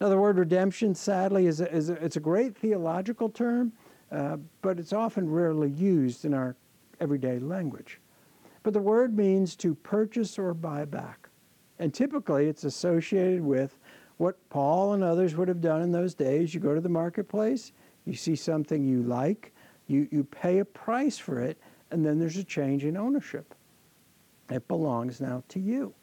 Now, 0.00 0.08
the 0.08 0.16
word 0.16 0.38
redemption, 0.38 0.94
sadly, 0.94 1.46
is 1.46 1.60
a, 1.60 1.70
is 1.70 1.90
a, 1.90 2.02
it's 2.02 2.16
a 2.16 2.20
great 2.20 2.56
theological 2.56 3.28
term, 3.28 3.72
uh, 4.10 4.38
but 4.62 4.78
it's 4.80 4.94
often 4.94 5.30
rarely 5.30 5.68
used 5.68 6.24
in 6.24 6.32
our 6.32 6.56
everyday 6.98 7.38
language. 7.38 8.00
But 8.62 8.74
the 8.74 8.80
word 8.80 9.16
means 9.16 9.56
to 9.56 9.74
purchase 9.74 10.38
or 10.38 10.52
buy 10.54 10.84
back. 10.84 11.28
And 11.78 11.94
typically, 11.94 12.46
it's 12.46 12.64
associated 12.64 13.42
with 13.42 13.78
what 14.18 14.36
Paul 14.50 14.92
and 14.92 15.02
others 15.02 15.34
would 15.34 15.48
have 15.48 15.62
done 15.62 15.80
in 15.80 15.92
those 15.92 16.14
days. 16.14 16.52
You 16.52 16.60
go 16.60 16.74
to 16.74 16.80
the 16.80 16.90
marketplace, 16.90 17.72
you 18.04 18.14
see 18.14 18.36
something 18.36 18.84
you 18.84 19.02
like, 19.02 19.52
you, 19.86 20.06
you 20.10 20.24
pay 20.24 20.58
a 20.58 20.64
price 20.64 21.16
for 21.16 21.40
it, 21.40 21.58
and 21.90 22.04
then 22.04 22.18
there's 22.18 22.36
a 22.36 22.44
change 22.44 22.84
in 22.84 22.96
ownership. 22.96 23.54
It 24.50 24.68
belongs 24.68 25.20
now 25.20 25.42
to 25.48 25.58
you. 25.58 25.94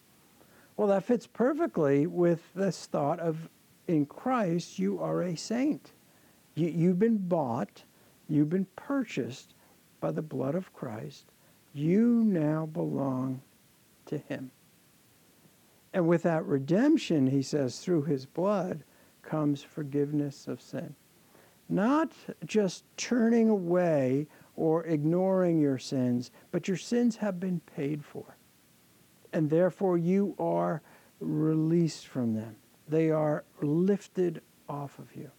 Well, 0.78 0.88
that 0.88 1.04
fits 1.04 1.28
perfectly 1.28 2.08
with 2.08 2.42
this 2.54 2.88
thought 2.88 3.20
of 3.20 3.50
in 3.88 4.06
Christ, 4.06 4.78
you 4.80 5.00
are 5.00 5.22
a 5.24 5.36
saint. 5.36 5.92
You, 6.56 6.68
you've 6.68 7.00
been 7.00 7.18
bought, 7.18 7.84
you've 8.28 8.50
been 8.50 8.68
purchased 8.76 9.54
by 10.00 10.12
the 10.12 10.22
blood 10.22 10.56
of 10.56 10.74
Christ. 10.74 11.26
You 11.78 12.24
now 12.24 12.66
belong 12.66 13.42
to 14.08 14.18
Him. 14.18 14.52
And 15.98 16.08
with 16.08 16.24
that 16.24 16.46
redemption, 16.46 17.26
he 17.26 17.42
says, 17.42 17.80
through 17.80 18.04
his 18.04 18.26
blood 18.26 18.84
comes 19.24 19.64
forgiveness 19.64 20.48
of 20.48 20.62
sin. 20.62 20.96
Not 21.70 22.12
just 22.46 22.84
turning 22.98 23.50
away 23.50 24.28
or 24.56 24.86
ignoring 24.86 25.60
your 25.60 25.80
sins, 25.80 26.30
but 26.52 26.68
your 26.68 26.78
sins 26.78 27.16
have 27.18 27.40
been 27.40 27.62
paid 27.76 28.06
for. 28.06 28.38
And 29.34 29.50
therefore 29.50 29.98
you 29.98 30.36
are 30.38 30.84
released 31.20 32.08
from 32.08 32.36
them. 32.36 32.56
They 32.88 33.10
are 33.10 33.44
lifted 33.62 34.42
off 34.70 35.00
of 35.00 35.16
you. 35.16 35.32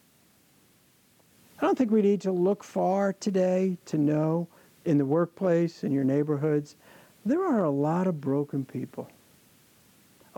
I 1.60 1.66
don't 1.66 1.78
think 1.78 1.90
we 1.90 2.02
need 2.02 2.20
to 2.22 2.32
look 2.32 2.64
far 2.64 3.12
today 3.12 3.78
to 3.86 3.96
know 3.96 4.48
in 4.88 4.98
the 4.98 5.06
workplace, 5.06 5.84
in 5.84 5.92
your 5.92 6.04
neighborhoods, 6.04 6.76
there 7.24 7.44
are 7.44 7.64
a 7.64 7.70
lot 7.70 8.06
of 8.06 8.20
broken 8.20 8.64
people 8.64 9.08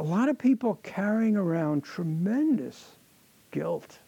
a 0.00 0.02
lot 0.02 0.30
of 0.30 0.38
people 0.38 0.80
carrying 0.82 1.36
around 1.36 1.84
tremendous 1.84 2.92
guilt. 3.50 3.98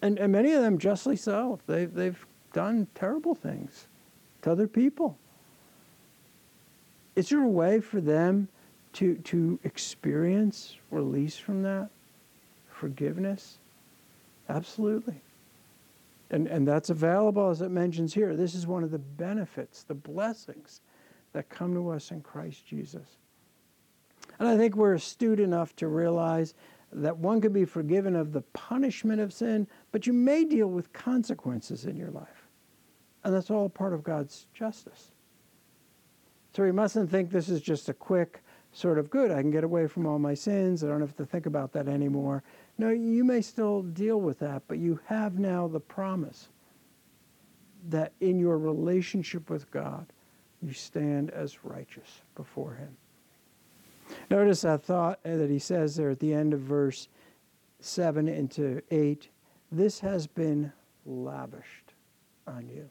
And, 0.00 0.18
and 0.18 0.32
many 0.32 0.52
of 0.52 0.62
them 0.62 0.78
justly 0.78 1.16
so. 1.16 1.60
They've, 1.66 1.92
they've 1.92 2.26
done 2.54 2.86
terrible 2.94 3.34
things 3.34 3.88
to 4.42 4.50
other 4.50 4.66
people. 4.66 5.18
Is 7.14 7.28
there 7.28 7.42
a 7.42 7.48
way 7.48 7.80
for 7.80 8.00
them 8.00 8.48
to, 8.94 9.16
to 9.16 9.58
experience 9.64 10.76
release 10.90 11.36
from 11.36 11.62
that? 11.62 11.90
Forgiveness? 12.70 13.58
Absolutely. 14.48 15.20
And, 16.30 16.48
and 16.48 16.66
that's 16.66 16.90
available, 16.90 17.50
as 17.50 17.62
it 17.62 17.70
mentions 17.70 18.12
here. 18.12 18.34
This 18.34 18.54
is 18.54 18.66
one 18.66 18.82
of 18.82 18.90
the 18.90 18.98
benefits, 18.98 19.84
the 19.84 19.94
blessings 19.94 20.80
that 21.32 21.48
come 21.48 21.74
to 21.74 21.90
us 21.90 22.10
in 22.10 22.20
Christ 22.20 22.66
Jesus. 22.66 23.18
And 24.38 24.48
I 24.48 24.56
think 24.56 24.74
we're 24.74 24.94
astute 24.94 25.40
enough 25.40 25.76
to 25.76 25.88
realize 25.88 26.54
that 26.92 27.16
one 27.16 27.40
can 27.40 27.52
be 27.52 27.64
forgiven 27.64 28.16
of 28.16 28.32
the 28.32 28.40
punishment 28.40 29.20
of 29.20 29.32
sin, 29.32 29.66
but 29.92 30.06
you 30.06 30.12
may 30.12 30.44
deal 30.44 30.68
with 30.68 30.92
consequences 30.92 31.84
in 31.84 31.96
your 31.96 32.10
life. 32.10 32.48
And 33.24 33.34
that's 33.34 33.50
all 33.50 33.68
part 33.68 33.92
of 33.92 34.04
God's 34.04 34.46
justice. 34.54 35.12
So 36.54 36.62
we 36.62 36.72
mustn't 36.72 37.10
think 37.10 37.30
this 37.30 37.48
is 37.48 37.60
just 37.60 37.88
a 37.88 37.94
quick 37.94 38.42
sort 38.76 38.98
of 38.98 39.08
good, 39.08 39.30
I 39.30 39.40
can 39.40 39.50
get 39.50 39.64
away 39.64 39.86
from 39.86 40.06
all 40.06 40.18
my 40.18 40.34
sins, 40.34 40.84
I 40.84 40.88
don't 40.88 41.00
have 41.00 41.16
to 41.16 41.24
think 41.24 41.46
about 41.46 41.72
that 41.72 41.88
anymore. 41.88 42.42
No, 42.76 42.90
you 42.90 43.24
may 43.24 43.40
still 43.40 43.82
deal 43.82 44.20
with 44.20 44.38
that, 44.40 44.64
but 44.68 44.78
you 44.78 45.00
have 45.06 45.38
now 45.38 45.66
the 45.66 45.80
promise 45.80 46.48
that 47.88 48.12
in 48.20 48.38
your 48.38 48.58
relationship 48.58 49.48
with 49.48 49.70
God, 49.70 50.12
you 50.60 50.72
stand 50.72 51.30
as 51.30 51.64
righteous 51.64 52.20
before 52.34 52.74
Him. 52.74 52.96
Notice 54.30 54.60
that 54.60 54.84
thought 54.84 55.22
that 55.22 55.50
he 55.50 55.58
says 55.58 55.96
there 55.96 56.10
at 56.10 56.20
the 56.20 56.34
end 56.34 56.52
of 56.52 56.60
verse 56.60 57.08
7 57.80 58.28
into 58.28 58.82
8 58.90 59.28
this 59.72 60.00
has 60.00 60.26
been 60.26 60.72
lavished 61.04 61.94
on 62.46 62.68
you. 62.68 62.88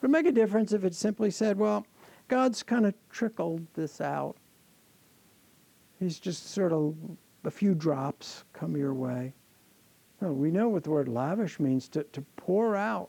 Would 0.00 0.08
it 0.08 0.12
make 0.12 0.26
a 0.26 0.32
difference 0.32 0.72
if 0.72 0.84
it 0.84 0.94
simply 0.94 1.30
said, 1.30 1.58
well, 1.58 1.86
God's 2.30 2.62
kind 2.62 2.86
of 2.86 2.94
trickled 3.10 3.66
this 3.74 4.00
out? 4.00 4.36
He's 5.98 6.20
just 6.20 6.52
sort 6.52 6.72
of 6.72 6.94
a 7.44 7.50
few 7.50 7.74
drops 7.74 8.44
come 8.52 8.76
your 8.76 8.94
way. 8.94 9.34
We 10.20 10.52
know 10.52 10.68
what 10.68 10.84
the 10.84 10.90
word 10.90 11.08
lavish 11.08 11.58
means 11.58 11.88
to, 11.88 12.04
to 12.04 12.20
pour 12.36 12.76
out, 12.76 13.08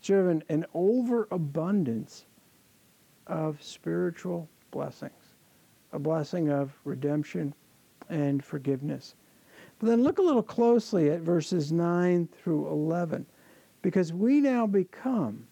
sort 0.00 0.20
of 0.20 0.28
an, 0.28 0.42
an 0.48 0.66
overabundance 0.74 2.26
of 3.28 3.62
spiritual 3.62 4.48
blessings, 4.72 5.36
a 5.92 6.00
blessing 6.00 6.50
of 6.50 6.72
redemption 6.84 7.54
and 8.08 8.44
forgiveness. 8.44 9.14
But 9.78 9.86
then 9.86 10.02
look 10.02 10.18
a 10.18 10.22
little 10.22 10.42
closely 10.42 11.10
at 11.10 11.20
verses 11.20 11.70
9 11.70 12.28
through 12.32 12.66
11, 12.66 13.24
because 13.82 14.12
we 14.12 14.40
now 14.40 14.66
become 14.66 15.46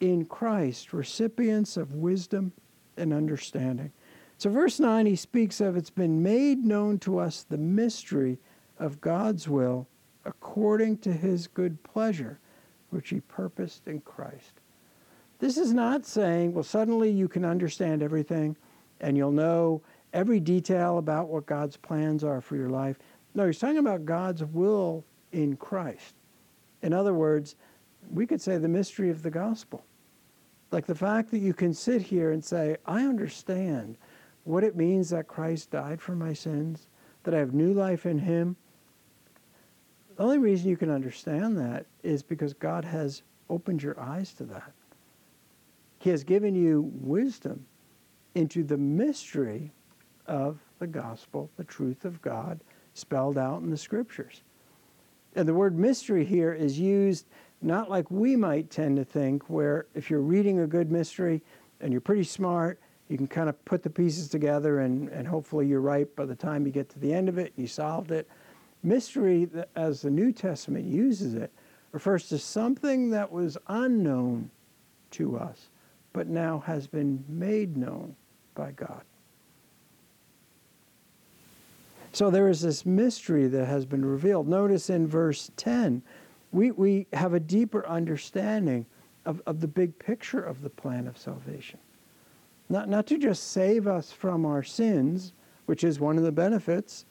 in 0.00 0.24
Christ 0.24 0.92
recipients 0.92 1.76
of 1.76 1.94
wisdom 1.94 2.52
and 2.96 3.12
understanding. 3.12 3.92
So, 4.38 4.50
verse 4.50 4.78
9, 4.78 5.06
he 5.06 5.16
speaks 5.16 5.60
of 5.60 5.76
it's 5.76 5.90
been 5.90 6.22
made 6.22 6.64
known 6.64 6.98
to 7.00 7.18
us 7.18 7.42
the 7.42 7.58
mystery 7.58 8.38
of 8.78 9.00
God's 9.00 9.48
will 9.48 9.86
according 10.24 10.98
to 10.98 11.12
his 11.12 11.46
good 11.46 11.82
pleasure, 11.82 12.38
which 12.90 13.08
he 13.08 13.20
purposed 13.20 13.86
in 13.86 14.00
Christ. 14.00 14.60
This 15.38 15.56
is 15.56 15.72
not 15.72 16.04
saying, 16.04 16.52
well, 16.52 16.64
suddenly 16.64 17.10
you 17.10 17.28
can 17.28 17.44
understand 17.44 18.02
everything 18.02 18.56
and 19.00 19.16
you'll 19.16 19.32
know 19.32 19.82
every 20.12 20.40
detail 20.40 20.98
about 20.98 21.28
what 21.28 21.46
God's 21.46 21.76
plans 21.76 22.24
are 22.24 22.40
for 22.40 22.56
your 22.56 22.70
life. 22.70 22.98
No, 23.34 23.46
he's 23.46 23.58
talking 23.58 23.78
about 23.78 24.04
God's 24.04 24.44
will 24.44 25.04
in 25.32 25.56
Christ. 25.56 26.14
In 26.82 26.92
other 26.92 27.14
words, 27.14 27.56
we 28.10 28.26
could 28.26 28.40
say 28.40 28.58
the 28.58 28.68
mystery 28.68 29.10
of 29.10 29.22
the 29.22 29.30
gospel. 29.30 29.84
Like 30.70 30.86
the 30.86 30.94
fact 30.94 31.30
that 31.30 31.38
you 31.38 31.54
can 31.54 31.72
sit 31.72 32.02
here 32.02 32.32
and 32.32 32.44
say, 32.44 32.76
I 32.86 33.02
understand 33.02 33.96
what 34.44 34.64
it 34.64 34.76
means 34.76 35.10
that 35.10 35.28
Christ 35.28 35.70
died 35.70 36.00
for 36.00 36.14
my 36.14 36.32
sins, 36.32 36.88
that 37.24 37.34
I 37.34 37.38
have 37.38 37.54
new 37.54 37.72
life 37.72 38.06
in 38.06 38.18
him. 38.18 38.56
The 40.16 40.22
only 40.22 40.38
reason 40.38 40.70
you 40.70 40.76
can 40.76 40.90
understand 40.90 41.58
that 41.58 41.86
is 42.02 42.22
because 42.22 42.54
God 42.54 42.84
has 42.84 43.22
opened 43.50 43.82
your 43.82 43.98
eyes 44.00 44.32
to 44.34 44.44
that. 44.44 44.72
He 45.98 46.10
has 46.10 46.24
given 46.24 46.54
you 46.54 46.90
wisdom 47.00 47.66
into 48.34 48.62
the 48.62 48.76
mystery 48.76 49.72
of 50.26 50.58
the 50.78 50.86
gospel, 50.86 51.50
the 51.56 51.64
truth 51.64 52.04
of 52.04 52.20
God 52.22 52.60
spelled 52.94 53.38
out 53.38 53.62
in 53.62 53.70
the 53.70 53.76
scriptures. 53.76 54.42
And 55.34 55.46
the 55.46 55.54
word 55.54 55.78
mystery 55.78 56.24
here 56.24 56.52
is 56.52 56.78
used 56.78 57.26
not 57.62 57.90
like 57.90 58.10
we 58.10 58.36
might 58.36 58.70
tend 58.70 58.96
to 58.96 59.04
think, 59.04 59.48
where 59.48 59.86
if 59.94 60.10
you're 60.10 60.20
reading 60.20 60.60
a 60.60 60.66
good 60.66 60.90
mystery 60.90 61.42
and 61.80 61.92
you're 61.92 62.00
pretty 62.00 62.24
smart, 62.24 62.78
you 63.08 63.16
can 63.16 63.26
kind 63.26 63.48
of 63.48 63.64
put 63.64 63.82
the 63.82 63.90
pieces 63.90 64.28
together 64.28 64.80
and, 64.80 65.08
and 65.10 65.26
hopefully 65.28 65.66
you're 65.66 65.80
right 65.80 66.14
by 66.16 66.24
the 66.24 66.34
time 66.34 66.66
you 66.66 66.72
get 66.72 66.88
to 66.90 66.98
the 66.98 67.12
end 67.12 67.28
of 67.28 67.38
it, 67.38 67.52
you 67.56 67.66
solved 67.66 68.10
it. 68.10 68.28
Mystery, 68.82 69.48
as 69.74 70.02
the 70.02 70.10
New 70.10 70.32
Testament 70.32 70.84
uses 70.84 71.34
it, 71.34 71.52
refers 71.92 72.28
to 72.28 72.38
something 72.38 73.10
that 73.10 73.30
was 73.30 73.56
unknown 73.68 74.50
to 75.12 75.38
us, 75.38 75.70
but 76.12 76.26
now 76.26 76.62
has 76.66 76.86
been 76.86 77.24
made 77.28 77.76
known 77.76 78.14
by 78.54 78.72
God. 78.72 79.02
So 82.12 82.30
there 82.30 82.48
is 82.48 82.62
this 82.62 82.86
mystery 82.86 83.46
that 83.48 83.66
has 83.66 83.84
been 83.84 84.04
revealed. 84.04 84.48
Notice 84.48 84.88
in 84.88 85.06
verse 85.06 85.50
10, 85.56 86.02
we, 86.52 86.70
we 86.70 87.06
have 87.12 87.34
a 87.34 87.40
deeper 87.40 87.86
understanding 87.86 88.86
of, 89.24 89.42
of 89.46 89.60
the 89.60 89.68
big 89.68 89.98
picture 89.98 90.40
of 90.40 90.62
the 90.62 90.70
plan 90.70 91.06
of 91.06 91.18
salvation. 91.18 91.78
Not, 92.68 92.88
not 92.88 93.06
to 93.08 93.18
just 93.18 93.52
save 93.52 93.86
us 93.86 94.12
from 94.12 94.44
our 94.44 94.62
sins, 94.62 95.32
which 95.66 95.84
is 95.84 96.00
one 96.00 96.16
of 96.16 96.24
the 96.24 96.32
benefits, 96.32 97.04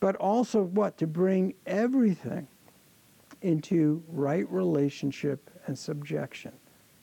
but 0.00 0.16
also 0.16 0.62
what? 0.62 0.96
To 0.98 1.06
bring 1.06 1.54
everything 1.66 2.46
into 3.42 4.02
right 4.08 4.50
relationship 4.50 5.50
and 5.66 5.78
subjection 5.78 6.52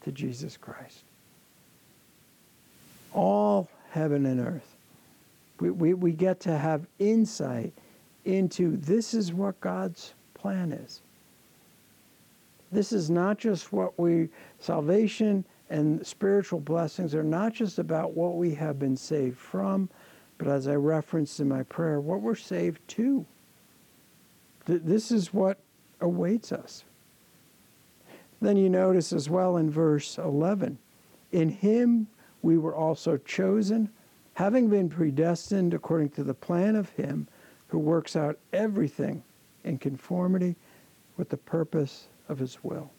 to 0.02 0.12
Jesus 0.12 0.58
Christ. 0.58 1.04
All 3.14 3.70
heaven 3.92 4.26
and 4.26 4.40
earth. 4.40 4.76
We, 5.60 5.72
we, 5.72 5.94
we 5.94 6.12
get 6.12 6.40
to 6.42 6.58
have 6.58 6.86
insight 7.00 7.74
into 8.26 8.76
this 8.78 9.14
is 9.14 9.32
what 9.32 9.60
God's 9.62 10.14
plan 10.34 10.72
is. 10.72 11.02
This 12.72 12.92
is 12.92 13.10
not 13.10 13.38
just 13.38 13.72
what 13.72 13.98
we, 14.00 14.30
salvation 14.60 15.46
and 15.70 16.06
spiritual 16.06 16.60
blessings 16.60 17.16
are 17.16 17.24
not 17.24 17.54
just 17.54 17.80
about 17.80 18.14
what 18.14 18.36
we 18.36 18.54
have 18.56 18.80
been 18.80 18.98
saved 18.98 19.38
from, 19.38 19.90
but 20.38 20.48
as 20.48 20.68
I 20.68 20.76
referenced 20.76 21.40
in 21.40 21.48
my 21.48 21.64
prayer, 21.64 22.00
what 22.00 22.22
we're 22.22 22.36
saved 22.36 22.86
to. 22.90 23.26
This 24.66 25.12
is 25.12 25.34
what 25.34 25.60
awaits 26.02 26.52
us. 26.52 26.84
Then 28.42 28.58
you 28.58 28.70
notice 28.70 29.14
as 29.14 29.30
well 29.30 29.58
in 29.58 29.70
verse 29.70 30.18
11, 30.18 30.78
in 31.32 31.50
him 31.50 32.08
we 32.42 32.58
were 32.58 32.76
also 32.76 33.18
chosen, 33.18 33.90
having 34.34 34.70
been 34.70 34.90
predestined 34.90 35.74
according 35.74 36.10
to 36.10 36.24
the 36.24 36.34
plan 36.34 36.76
of 36.76 36.90
him 36.90 37.28
who 37.68 37.80
works 37.80 38.16
out 38.16 38.38
everything 38.54 39.24
in 39.64 39.78
conformity 39.78 40.56
with 41.18 41.30
the 41.30 41.38
purpose 41.38 42.08
of 42.30 42.40
his 42.40 42.64
will. 42.64 42.92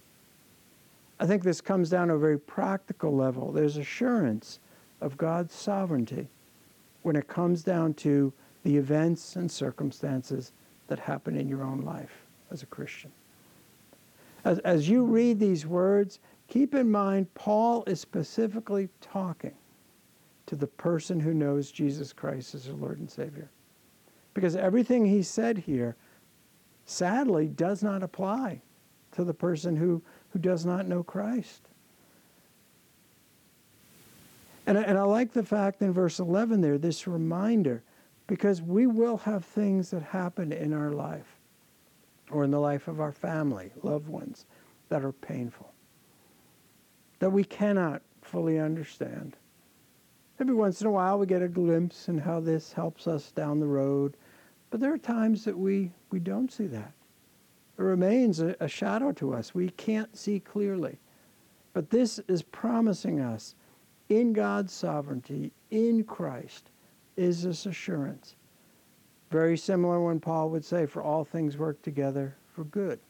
I 1.19 1.27
think 1.27 1.43
this 1.43 1.61
comes 1.61 1.89
down 1.89 2.09
to 2.09 2.15
a 2.15 2.19
very 2.19 2.39
practical 2.39 3.15
level. 3.15 3.53
There's 3.53 3.77
assurance 3.77 4.61
of 5.01 5.17
God's 5.17 5.55
sovereignty 5.55 6.29
when 7.03 7.17
it 7.17 7.29
comes 7.29 7.63
down 7.63 7.95
to 7.95 8.33
the 8.65 8.77
events 8.77 9.37
and 9.37 9.51
circumstances 9.51 10.53
that 10.89 10.99
happen 10.99 11.37
in 11.37 11.49
your 11.49 11.63
own 11.63 11.83
life 11.83 12.27
as 12.51 12.63
a 12.63 12.67
Christian. 12.67 13.13
As, 14.45 14.59
as 14.61 14.89
you 14.89 15.05
read 15.05 15.41
these 15.41 15.67
words, 15.67 16.21
keep 16.49 16.75
in 16.75 16.91
mind 16.91 17.33
Paul 17.35 17.85
is 17.87 18.01
specifically 18.01 18.89
talking 19.01 19.55
to 20.47 20.57
the 20.57 20.67
person 20.67 21.19
who 21.19 21.35
knows 21.35 21.73
Jesus 21.73 22.13
Christ 22.13 22.55
as 22.55 22.65
their 22.67 22.75
Lord 22.75 22.99
and 22.99 23.11
Savior. 23.11 23.51
Because 24.35 24.55
everything 24.55 25.07
he 25.07 25.23
said 25.23 25.59
here, 25.59 25.97
sadly, 26.85 27.49
does 27.49 27.83
not 27.83 28.03
apply 28.03 28.61
to 29.13 29.25
the 29.25 29.35
person 29.35 29.77
who, 29.77 30.03
who 30.31 30.39
does 30.39 30.67
not 30.67 30.87
know 30.87 31.03
Christ. 31.03 31.63
And, 34.67 34.77
and 34.77 34.99
I 34.99 35.03
like 35.03 35.33
the 35.33 35.45
fact 35.45 35.81
in 35.81 35.93
verse 35.93 36.19
11 36.19 36.61
there, 36.61 36.77
this 36.77 37.07
reminder, 37.07 37.83
because 38.27 38.61
we 38.61 38.87
will 38.87 39.19
have 39.19 39.45
things 39.45 39.91
that 39.91 40.03
happen 40.03 40.53
in 40.53 40.73
our 40.73 40.91
life 40.91 41.37
or 42.31 42.43
in 42.43 42.51
the 42.51 42.59
life 42.59 42.89
of 42.89 43.01
our 43.01 43.13
family, 43.13 43.71
loved 43.83 44.09
ones, 44.09 44.47
that 44.89 45.05
are 45.05 45.13
painful, 45.13 45.73
that 47.21 47.31
we 47.31 47.45
cannot 47.45 48.03
fully 48.23 48.59
understand. 48.59 49.37
Every 50.41 50.55
once 50.55 50.81
in 50.81 50.89
a 50.89 50.91
while 50.91 51.19
we 51.19 51.27
get 51.27 51.43
a 51.43 51.49
glimpse 51.49 52.09
in 52.09 52.19
how 52.19 52.41
this 52.41 52.73
helps 52.73 53.07
us 53.07 53.31
down 53.31 53.61
the 53.61 53.67
road, 53.67 54.17
but 54.71 54.81
there 54.81 54.93
are 54.93 54.99
times 54.99 55.45
that 55.45 55.57
we, 55.57 55.93
we 56.11 56.19
don't 56.19 56.53
see 56.53 56.67
that. 56.67 56.93
Remains 57.77 58.41
a, 58.41 58.57
a 58.61 58.69
shadow 58.69 59.13
to 59.13 59.35
us. 59.35 59.55
We 59.55 59.71
can't 59.71 60.17
see 60.17 60.41
clearly. 60.41 60.99
But 61.73 61.91
this 61.91 62.19
is 62.27 62.43
promising 62.43 63.21
us 63.21 63.55
in 64.09 64.33
God's 64.33 64.73
sovereignty, 64.73 65.53
in 65.71 66.05
Christ, 66.05 66.71
is 67.17 67.43
this 67.43 67.67
assurance. 67.67 68.37
Very 69.31 69.59
similar 69.59 70.01
when 70.01 70.21
Paul 70.21 70.51
would 70.51 70.65
say, 70.65 70.87
For 70.87 71.03
all 71.03 71.25
things 71.25 71.59
work 71.59 71.83
together 71.83 72.37
for 72.55 72.65
good 72.65 73.01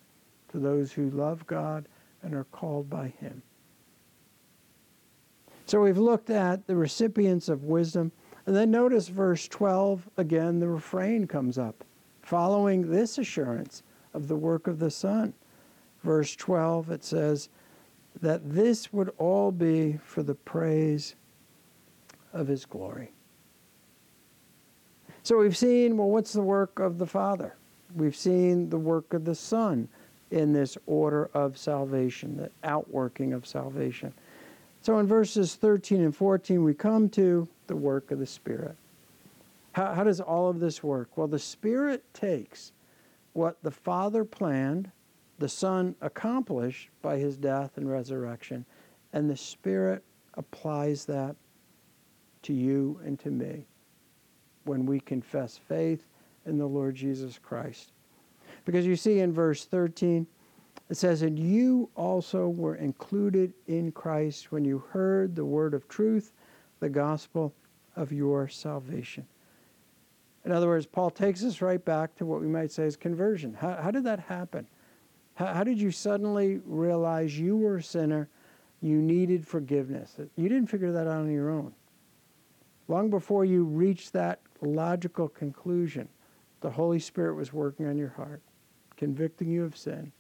to 0.49 0.59
those 0.59 0.93
who 0.93 1.11
love 1.11 1.47
God 1.47 1.87
and 2.23 2.35
are 2.35 2.45
called 2.45 2.89
by 2.89 3.09
Him. 3.21 3.43
So 5.67 5.83
we've 5.83 5.99
looked 5.99 6.31
at 6.31 6.67
the 6.67 6.77
recipients 6.77 7.49
of 7.49 7.65
wisdom. 7.65 8.13
And 8.47 8.55
then 8.55 8.71
notice 8.71 9.09
verse 9.09 9.49
12, 9.49 10.09
again, 10.17 10.61
the 10.61 10.69
refrain 10.69 11.27
comes 11.27 11.59
up. 11.59 11.85
Following 12.23 12.91
this 12.91 13.19
assurance, 13.19 13.83
of 14.17 14.29
the 14.29 14.37
work 14.37 14.67
of 14.67 14.79
the 14.79 14.91
Son. 14.91 15.35
Verse 16.03 16.35
12, 16.35 16.91
it 16.91 17.05
says 17.05 17.49
that 18.23 18.41
this 18.51 18.93
would 18.93 19.13
all 19.19 19.53
be 19.53 19.99
for 20.05 20.23
the 20.23 20.35
praise 20.35 21.15
of 22.33 22.49
his 22.49 22.65
glory. 22.65 23.13
So 25.23 25.39
we've 25.39 25.57
seen, 25.57 25.97
well, 25.97 26.09
what's 26.09 26.33
the 26.33 26.43
work 26.43 26.79
of 26.79 26.99
the 26.99 27.07
Father? 27.07 27.57
We've 27.95 28.17
seen 28.17 28.71
the 28.71 28.79
work 28.79 29.13
of 29.13 29.25
the 29.25 29.35
Son 29.35 29.89
in 30.31 30.53
this 30.53 30.79
order 30.87 31.31
of 31.35 31.59
salvation, 31.59 32.37
the 32.37 32.51
outworking 32.65 33.33
of 33.33 33.47
salvation. 33.47 34.15
So 34.83 34.99
in 34.99 35.07
verses 35.07 35.57
13 35.57 36.01
and 36.01 36.17
14, 36.17 36.63
we 36.63 36.75
come 36.75 37.09
to 37.11 37.49
the 37.67 37.77
work 37.77 38.11
of 38.11 38.19
the 38.19 38.27
Spirit. 38.27 38.77
How, 39.73 39.93
how 39.93 40.05
does 40.05 40.21
all 40.21 40.49
of 40.49 40.61
this 40.61 40.83
work? 40.83 41.09
Well, 41.17 41.27
the 41.27 41.39
Spirit 41.39 42.03
takes 42.15 42.73
what 43.37 43.63
the 43.63 43.71
Father 43.71 44.25
planned, 44.25 44.91
the 45.39 45.49
Son 45.49 45.95
accomplished 46.01 46.89
by 47.03 47.19
his 47.19 47.37
death 47.37 47.77
and 47.77 47.91
resurrection, 47.91 48.65
and 49.13 49.29
the 49.29 49.37
Spirit 49.37 50.03
applies 50.35 51.05
that 51.05 51.37
to 52.43 52.53
you 52.53 52.99
and 53.05 53.19
to 53.21 53.31
me 53.31 53.67
when 54.65 54.87
we 54.87 55.01
confess 55.01 55.59
faith 55.59 56.07
in 56.47 56.57
the 56.57 56.67
Lord 56.67 56.95
Jesus 56.95 57.39
Christ. 57.39 57.93
Because 58.65 58.87
you 58.87 58.97
see 58.97 59.21
in 59.21 59.33
verse 59.33 59.65
13, 59.65 60.27
it 60.89 60.97
says, 60.97 61.23
And 61.23 61.39
you 61.39 61.91
also 61.95 62.49
were 62.49 62.77
included 62.77 63.53
in 63.67 63.93
Christ 63.93 64.51
when 64.51 64.65
you 64.65 64.79
heard 64.79 65.35
the 65.35 65.45
word 65.45 65.75
of 65.75 65.89
truth, 65.89 66.33
the 66.81 66.89
gospel 66.89 67.53
of 67.97 68.13
your 68.13 68.49
salvation. 68.49 69.27
In 70.47 70.53
other 70.53 70.69
words, 70.69 70.87
Paul 70.87 71.11
takes 71.11 71.43
us 71.43 71.61
right 71.61 71.85
back 71.85 72.15
to 72.15 72.25
what 72.25 72.41
we 72.41 72.47
might 72.47 72.71
say 72.71 72.85
is 72.85 72.95
conversion. 72.97 73.53
How, 73.53 73.83
how 73.83 73.91
did 73.91 74.05
that 74.05 74.21
happen? 74.21 74.69
How, 75.35 75.47
how 75.47 75.65
did 75.65 75.81
you 75.81 75.91
suddenly 75.91 76.61
realize 76.65 77.37
you 77.37 77.57
were 77.57 77.79
a 77.79 77.83
sinner, 77.83 78.29
you 78.81 79.03
needed 79.03 79.45
forgiveness? 79.45 80.15
You 80.37 80.49
didn't 80.49 80.69
figure 80.69 80.93
that 80.93 81.09
out 81.09 81.23
on 81.23 81.33
your 81.33 81.51
own. 81.51 81.75
Long 82.87 83.11
before 83.11 83.45
you 83.45 83.65
reached 83.65 84.13
that 84.13 84.39
logical 84.61 85.29
conclusion, 85.29 86.09
the 86.61 86.71
Holy 86.71 87.01
Spirit 87.01 87.35
was 87.35 87.53
working 87.53 87.89
on 87.89 87.99
your 87.99 88.11
heart, 88.11 88.41
convicting 88.97 89.51
you 89.51 89.65
of 89.65 89.77
sin, 89.77 90.13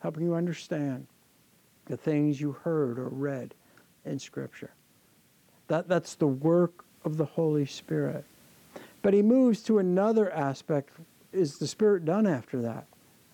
helping 0.00 0.22
you 0.22 0.34
understand 0.34 1.06
the 1.84 1.96
things 1.98 2.40
you 2.40 2.52
heard 2.52 2.98
or 2.98 3.10
read 3.10 3.54
in 4.06 4.18
Scripture. 4.18 4.72
That, 5.68 5.90
that's 5.90 6.14
the 6.14 6.26
work 6.26 6.86
of 7.04 7.18
the 7.18 7.26
Holy 7.26 7.66
Spirit. 7.66 8.24
But 9.04 9.12
he 9.12 9.20
moves 9.20 9.62
to 9.64 9.80
another 9.80 10.32
aspect. 10.32 10.88
Is 11.30 11.58
the 11.58 11.66
Spirit 11.66 12.06
done 12.06 12.26
after 12.26 12.62
that? 12.62 12.86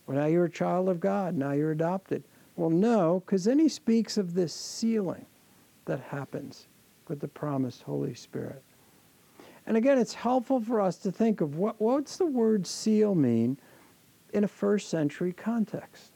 Well, 0.05 0.17
now 0.17 0.27
you're 0.27 0.47
a 0.47 0.51
child 0.51 0.89
of 0.89 0.99
God. 0.99 1.37
Now 1.37 1.53
you're 1.53 1.71
adopted. 1.71 2.25
Well, 2.57 2.71
no, 2.71 3.23
because 3.25 3.45
then 3.45 3.61
he 3.61 3.69
speaks 3.69 4.19
of 4.19 4.35
this 4.35 4.53
sealing 4.53 5.27
that 5.85 6.01
happens 6.01 6.67
with 7.07 7.21
the 7.21 7.29
promised 7.29 7.85
Holy 7.85 8.15
Spirit. 8.15 8.65
And 9.65 9.77
again, 9.77 9.97
it's 9.97 10.13
helpful 10.13 10.61
for 10.61 10.81
us 10.81 10.97
to 10.99 11.13
think 11.13 11.41
of 11.41 11.55
what, 11.55 11.81
what's 11.81 12.17
the 12.17 12.27
word 12.27 12.67
seal 12.67 13.15
mean 13.15 13.57
in 14.33 14.43
a 14.43 14.49
first 14.49 14.89
century 14.89 15.33
context? 15.33 16.11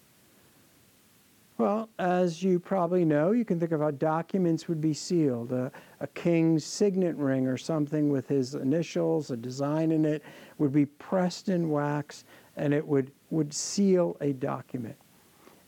Well, 1.57 1.89
as 2.01 2.43
you 2.43 2.59
probably 2.59 3.05
know, 3.05 3.31
you 3.31 3.45
can 3.45 3.61
think 3.61 3.71
of 3.71 3.81
how 3.81 3.93
documents 3.93 4.67
would 4.67 4.81
be 4.81 4.93
sealed. 4.93 5.53
A, 5.53 5.71
a, 6.01 6.07
king's 6.09 6.65
signet 6.65 7.15
ring 7.17 7.47
or 7.47 7.57
something 7.57 8.11
with 8.11 8.27
his 8.27 8.57
initials, 8.57 9.31
a 9.31 9.37
design 9.37 9.93
in 9.93 10.05
it, 10.05 10.25
would 10.59 10.73
be 10.73 10.87
pressed 10.87 11.49
in 11.49 11.71
wax 11.71 12.25
and 12.57 12.75
it 12.75 12.85
would, 12.85 13.13
would 13.31 13.55
seal 13.55 14.17
a 14.21 14.33
document. 14.33 14.97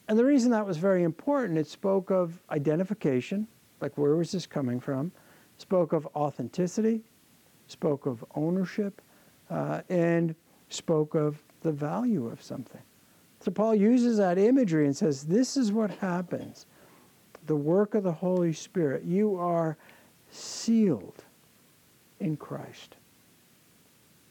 And 0.09 0.19
the 0.19 0.25
reason 0.25 0.51
that 0.51 0.67
was 0.67 0.77
very 0.77 1.05
important, 1.05 1.57
it 1.57 1.69
spoke 1.69 2.11
of 2.11 2.41
identification, 2.51 3.47
like 3.81 3.97
where 3.97 4.17
was 4.17 4.33
this 4.33 4.47
coming 4.47 4.81
from, 4.81 5.13
spoke 5.59 5.93
of 5.93 6.07
authenticity, 6.17 7.03
spoke 7.69 8.07
of 8.07 8.25
ownership, 8.35 9.01
uh, 9.51 9.83
and 9.89 10.35
spoke 10.69 11.15
of 11.15 11.43
the 11.61 11.73
value 11.73 12.27
of 12.27 12.43
something. 12.43 12.83
So 13.47 13.53
Paul 13.53 13.77
uses 13.77 14.17
that 14.17 14.39
imagery 14.39 14.87
and 14.87 14.97
says, 14.97 15.23
This 15.23 15.57
is 15.57 15.71
what 15.71 15.93
happens. 15.93 16.67
The 17.47 17.55
work 17.55 17.95
of 17.95 18.03
the 18.03 18.11
Holy 18.11 18.53
Spirit. 18.53 19.05
You 19.05 19.37
are 19.37 19.77
sealed 20.33 21.23
in 22.19 22.37
Christ. 22.37 22.97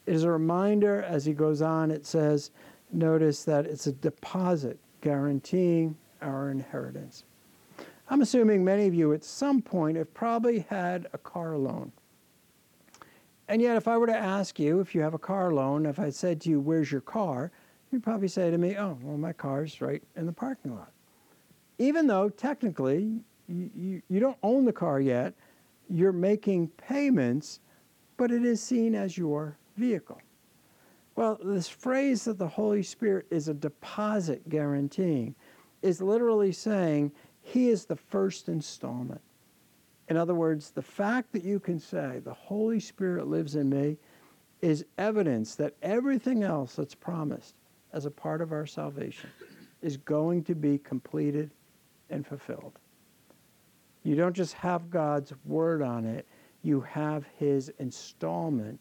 It 0.06 0.16
is 0.16 0.26
a 0.26 0.32
reminder, 0.32 1.02
as 1.02 1.24
he 1.24 1.32
goes 1.32 1.62
on, 1.62 1.92
it 1.92 2.06
says, 2.06 2.52
notice 2.92 3.46
that 3.46 3.66
it's 3.66 3.88
a 3.88 3.94
deposit 3.94 4.78
guaranteeing 5.00 5.96
our 6.22 6.52
inheritance. 6.52 7.24
I'm 8.10 8.22
assuming 8.22 8.66
many 8.66 8.86
of 8.86 8.94
you 8.94 9.14
at 9.14 9.24
some 9.24 9.62
point 9.62 9.96
have 9.96 10.14
probably 10.14 10.66
had 10.70 11.08
a 11.14 11.18
car 11.18 11.56
loan. 11.56 11.94
And 13.48 13.62
yet, 13.62 13.78
if 13.78 13.88
I 13.88 13.98
were 13.98 14.08
to 14.08 14.18
ask 14.18 14.60
you 14.60 14.82
if 14.82 14.94
you 14.94 15.00
have 15.00 15.14
a 15.14 15.18
car 15.18 15.54
loan, 15.54 15.86
if 15.86 16.00
I 16.00 16.10
said 16.10 16.42
to 16.42 16.50
you, 16.50 16.60
Where's 16.60 16.92
your 16.92 17.00
car? 17.00 17.54
You'd 17.96 18.04
probably 18.04 18.28
say 18.28 18.52
to 18.52 18.58
me, 18.58 18.76
Oh, 18.78 18.98
well, 19.02 19.18
my 19.18 19.32
car's 19.32 19.80
right 19.80 20.04
in 20.18 20.26
the 20.26 20.34
parking 20.34 20.76
lot. 20.76 20.92
Even 21.78 22.08
though 22.08 22.28
technically 22.28 23.22
you, 23.48 23.70
you, 23.74 24.02
you 24.10 24.20
don't 24.20 24.38
own 24.44 24.66
the 24.66 24.74
car 24.74 25.00
yet, 25.00 25.34
you're 25.90 26.12
making 26.12 26.68
payments, 26.68 27.62
but 28.18 28.32
it 28.32 28.44
is 28.44 28.62
seen 28.62 28.96
as 28.96 29.18
your 29.18 29.58
vehicle. 29.78 30.22
Well, 31.16 31.40
this 31.42 31.70
phrase 31.70 32.26
that 32.26 32.38
the 32.38 32.50
Holy 32.50 32.84
Spirit 32.84 33.28
is 33.32 33.48
a 33.48 33.54
deposit 33.54 34.50
guaranteeing 34.50 35.34
is 35.82 36.02
literally 36.02 36.52
saying 36.52 37.14
He 37.42 37.70
is 37.70 37.86
the 37.86 37.96
first 37.96 38.50
installment. 38.50 39.22
In 40.10 40.18
other 40.18 40.36
words, 40.36 40.72
the 40.72 40.82
fact 40.82 41.32
that 41.32 41.46
you 41.46 41.62
can 41.62 41.80
say, 41.80 42.20
the 42.26 42.34
Holy 42.34 42.82
Spirit 42.82 43.28
lives 43.28 43.56
in 43.56 43.70
me, 43.70 43.98
is 44.62 44.84
evidence 44.98 45.56
that 45.56 45.76
everything 45.82 46.44
else 46.44 46.76
that's 46.76 46.96
promised 46.96 47.56
as 47.96 48.06
a 48.06 48.12
part 48.12 48.42
of 48.42 48.52
our 48.52 48.68
salvation 48.68 49.30
is 49.82 49.98
going 49.98 50.44
to 50.44 50.54
be 50.54 50.78
completed 50.78 51.50
and 52.10 52.28
fulfilled. 52.28 52.74
You 54.04 54.16
don't 54.16 54.36
just 54.36 54.54
have 54.54 54.92
God's 54.92 55.34
word 55.46 55.82
on 55.82 56.06
it, 56.06 56.28
you 56.62 56.82
have 56.82 57.26
His 57.40 57.70
installment, 57.80 58.80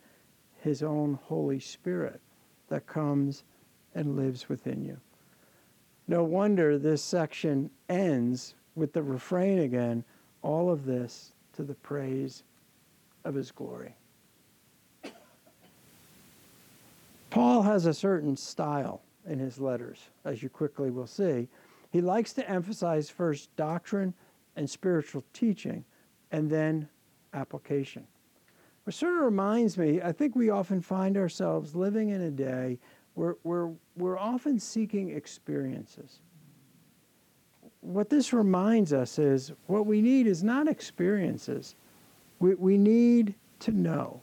His 0.60 0.82
own 0.82 1.18
Holy 1.22 1.60
Spirit 1.60 2.20
that 2.68 2.86
comes 2.86 3.44
and 3.94 4.16
lives 4.16 4.48
within 4.48 4.84
you. 4.84 4.98
No 6.08 6.24
wonder 6.24 6.76
this 6.76 7.02
section 7.02 7.70
ends 7.88 8.56
with 8.74 8.92
the 8.92 9.02
refrain 9.02 9.60
again 9.60 10.04
all 10.42 10.70
of 10.70 10.84
this 10.84 11.32
to 11.54 11.62
the 11.62 11.74
praise 11.74 12.42
of 13.24 13.34
his 13.34 13.50
glory. 13.50 13.94
Paul 17.34 17.62
has 17.62 17.86
a 17.86 17.92
certain 17.92 18.36
style 18.36 19.02
in 19.26 19.40
his 19.40 19.58
letters, 19.58 19.98
as 20.24 20.40
you 20.40 20.48
quickly 20.48 20.92
will 20.92 21.08
see. 21.08 21.48
He 21.90 22.00
likes 22.00 22.32
to 22.34 22.48
emphasize 22.48 23.10
first 23.10 23.54
doctrine 23.56 24.14
and 24.54 24.70
spiritual 24.70 25.24
teaching, 25.32 25.84
and 26.30 26.48
then 26.48 26.88
application. 27.32 28.06
Which 28.84 28.94
sort 28.94 29.14
of 29.14 29.22
reminds 29.22 29.76
me, 29.76 30.00
I 30.00 30.12
think 30.12 30.36
we 30.36 30.50
often 30.50 30.80
find 30.80 31.16
ourselves 31.16 31.74
living 31.74 32.10
in 32.10 32.20
a 32.20 32.30
day 32.30 32.78
where, 33.14 33.34
where 33.42 33.72
we're 33.96 34.16
often 34.16 34.60
seeking 34.60 35.10
experiences 35.10 36.20
what 37.80 38.08
this 38.08 38.32
reminds 38.32 38.94
us 38.94 39.18
is 39.18 39.52
what 39.66 39.84
we 39.84 40.00
need 40.00 40.26
is 40.26 40.42
not 40.42 40.68
experiences. 40.68 41.74
We, 42.38 42.54
we 42.54 42.78
need 42.78 43.34
to 43.60 43.72
know 43.72 44.22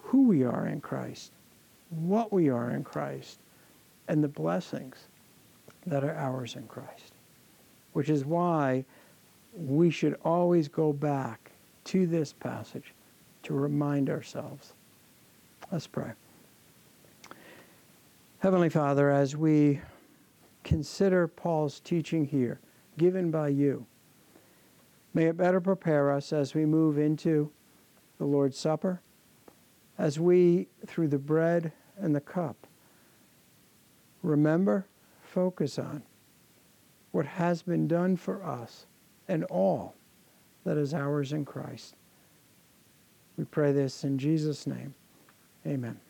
who 0.00 0.28
we 0.28 0.44
are 0.44 0.66
in 0.66 0.80
Christ, 0.80 1.32
what 1.96 2.32
we 2.32 2.48
are 2.48 2.70
in 2.70 2.84
Christ, 2.84 3.38
and 4.08 4.22
the 4.22 4.28
blessings 4.28 4.96
that 5.86 6.04
are 6.04 6.14
ours 6.14 6.56
in 6.56 6.66
Christ. 6.66 7.14
Which 7.92 8.08
is 8.08 8.24
why 8.24 8.84
we 9.56 9.90
should 9.90 10.18
always 10.24 10.68
go 10.68 10.92
back 10.92 11.50
to 11.84 12.06
this 12.06 12.32
passage 12.32 12.92
to 13.44 13.54
remind 13.54 14.10
ourselves. 14.10 14.72
Let's 15.70 15.86
pray. 15.86 16.12
Heavenly 18.40 18.68
Father, 18.68 19.10
as 19.10 19.36
we 19.36 19.80
consider 20.64 21.28
Paul's 21.28 21.80
teaching 21.80 22.24
here, 22.24 22.58
given 22.98 23.30
by 23.30 23.48
you. 23.48 23.86
May 25.12 25.26
it 25.26 25.36
better 25.36 25.60
prepare 25.60 26.10
us 26.10 26.32
as 26.32 26.54
we 26.54 26.66
move 26.66 26.98
into 26.98 27.50
the 28.18 28.24
Lord's 28.24 28.58
Supper, 28.58 29.00
as 29.98 30.18
we, 30.18 30.66
through 30.86 31.08
the 31.08 31.18
bread 31.18 31.72
and 31.98 32.14
the 32.14 32.20
cup, 32.20 32.66
remember, 34.22 34.86
focus 35.22 35.78
on 35.78 36.02
what 37.12 37.26
has 37.26 37.62
been 37.62 37.86
done 37.86 38.16
for 38.16 38.44
us 38.44 38.86
and 39.28 39.44
all 39.44 39.94
that 40.64 40.76
is 40.76 40.94
ours 40.94 41.32
in 41.32 41.44
Christ. 41.44 41.94
We 43.36 43.44
pray 43.44 43.72
this 43.72 44.04
in 44.04 44.18
Jesus' 44.18 44.66
name. 44.66 44.94
Amen. 45.66 46.00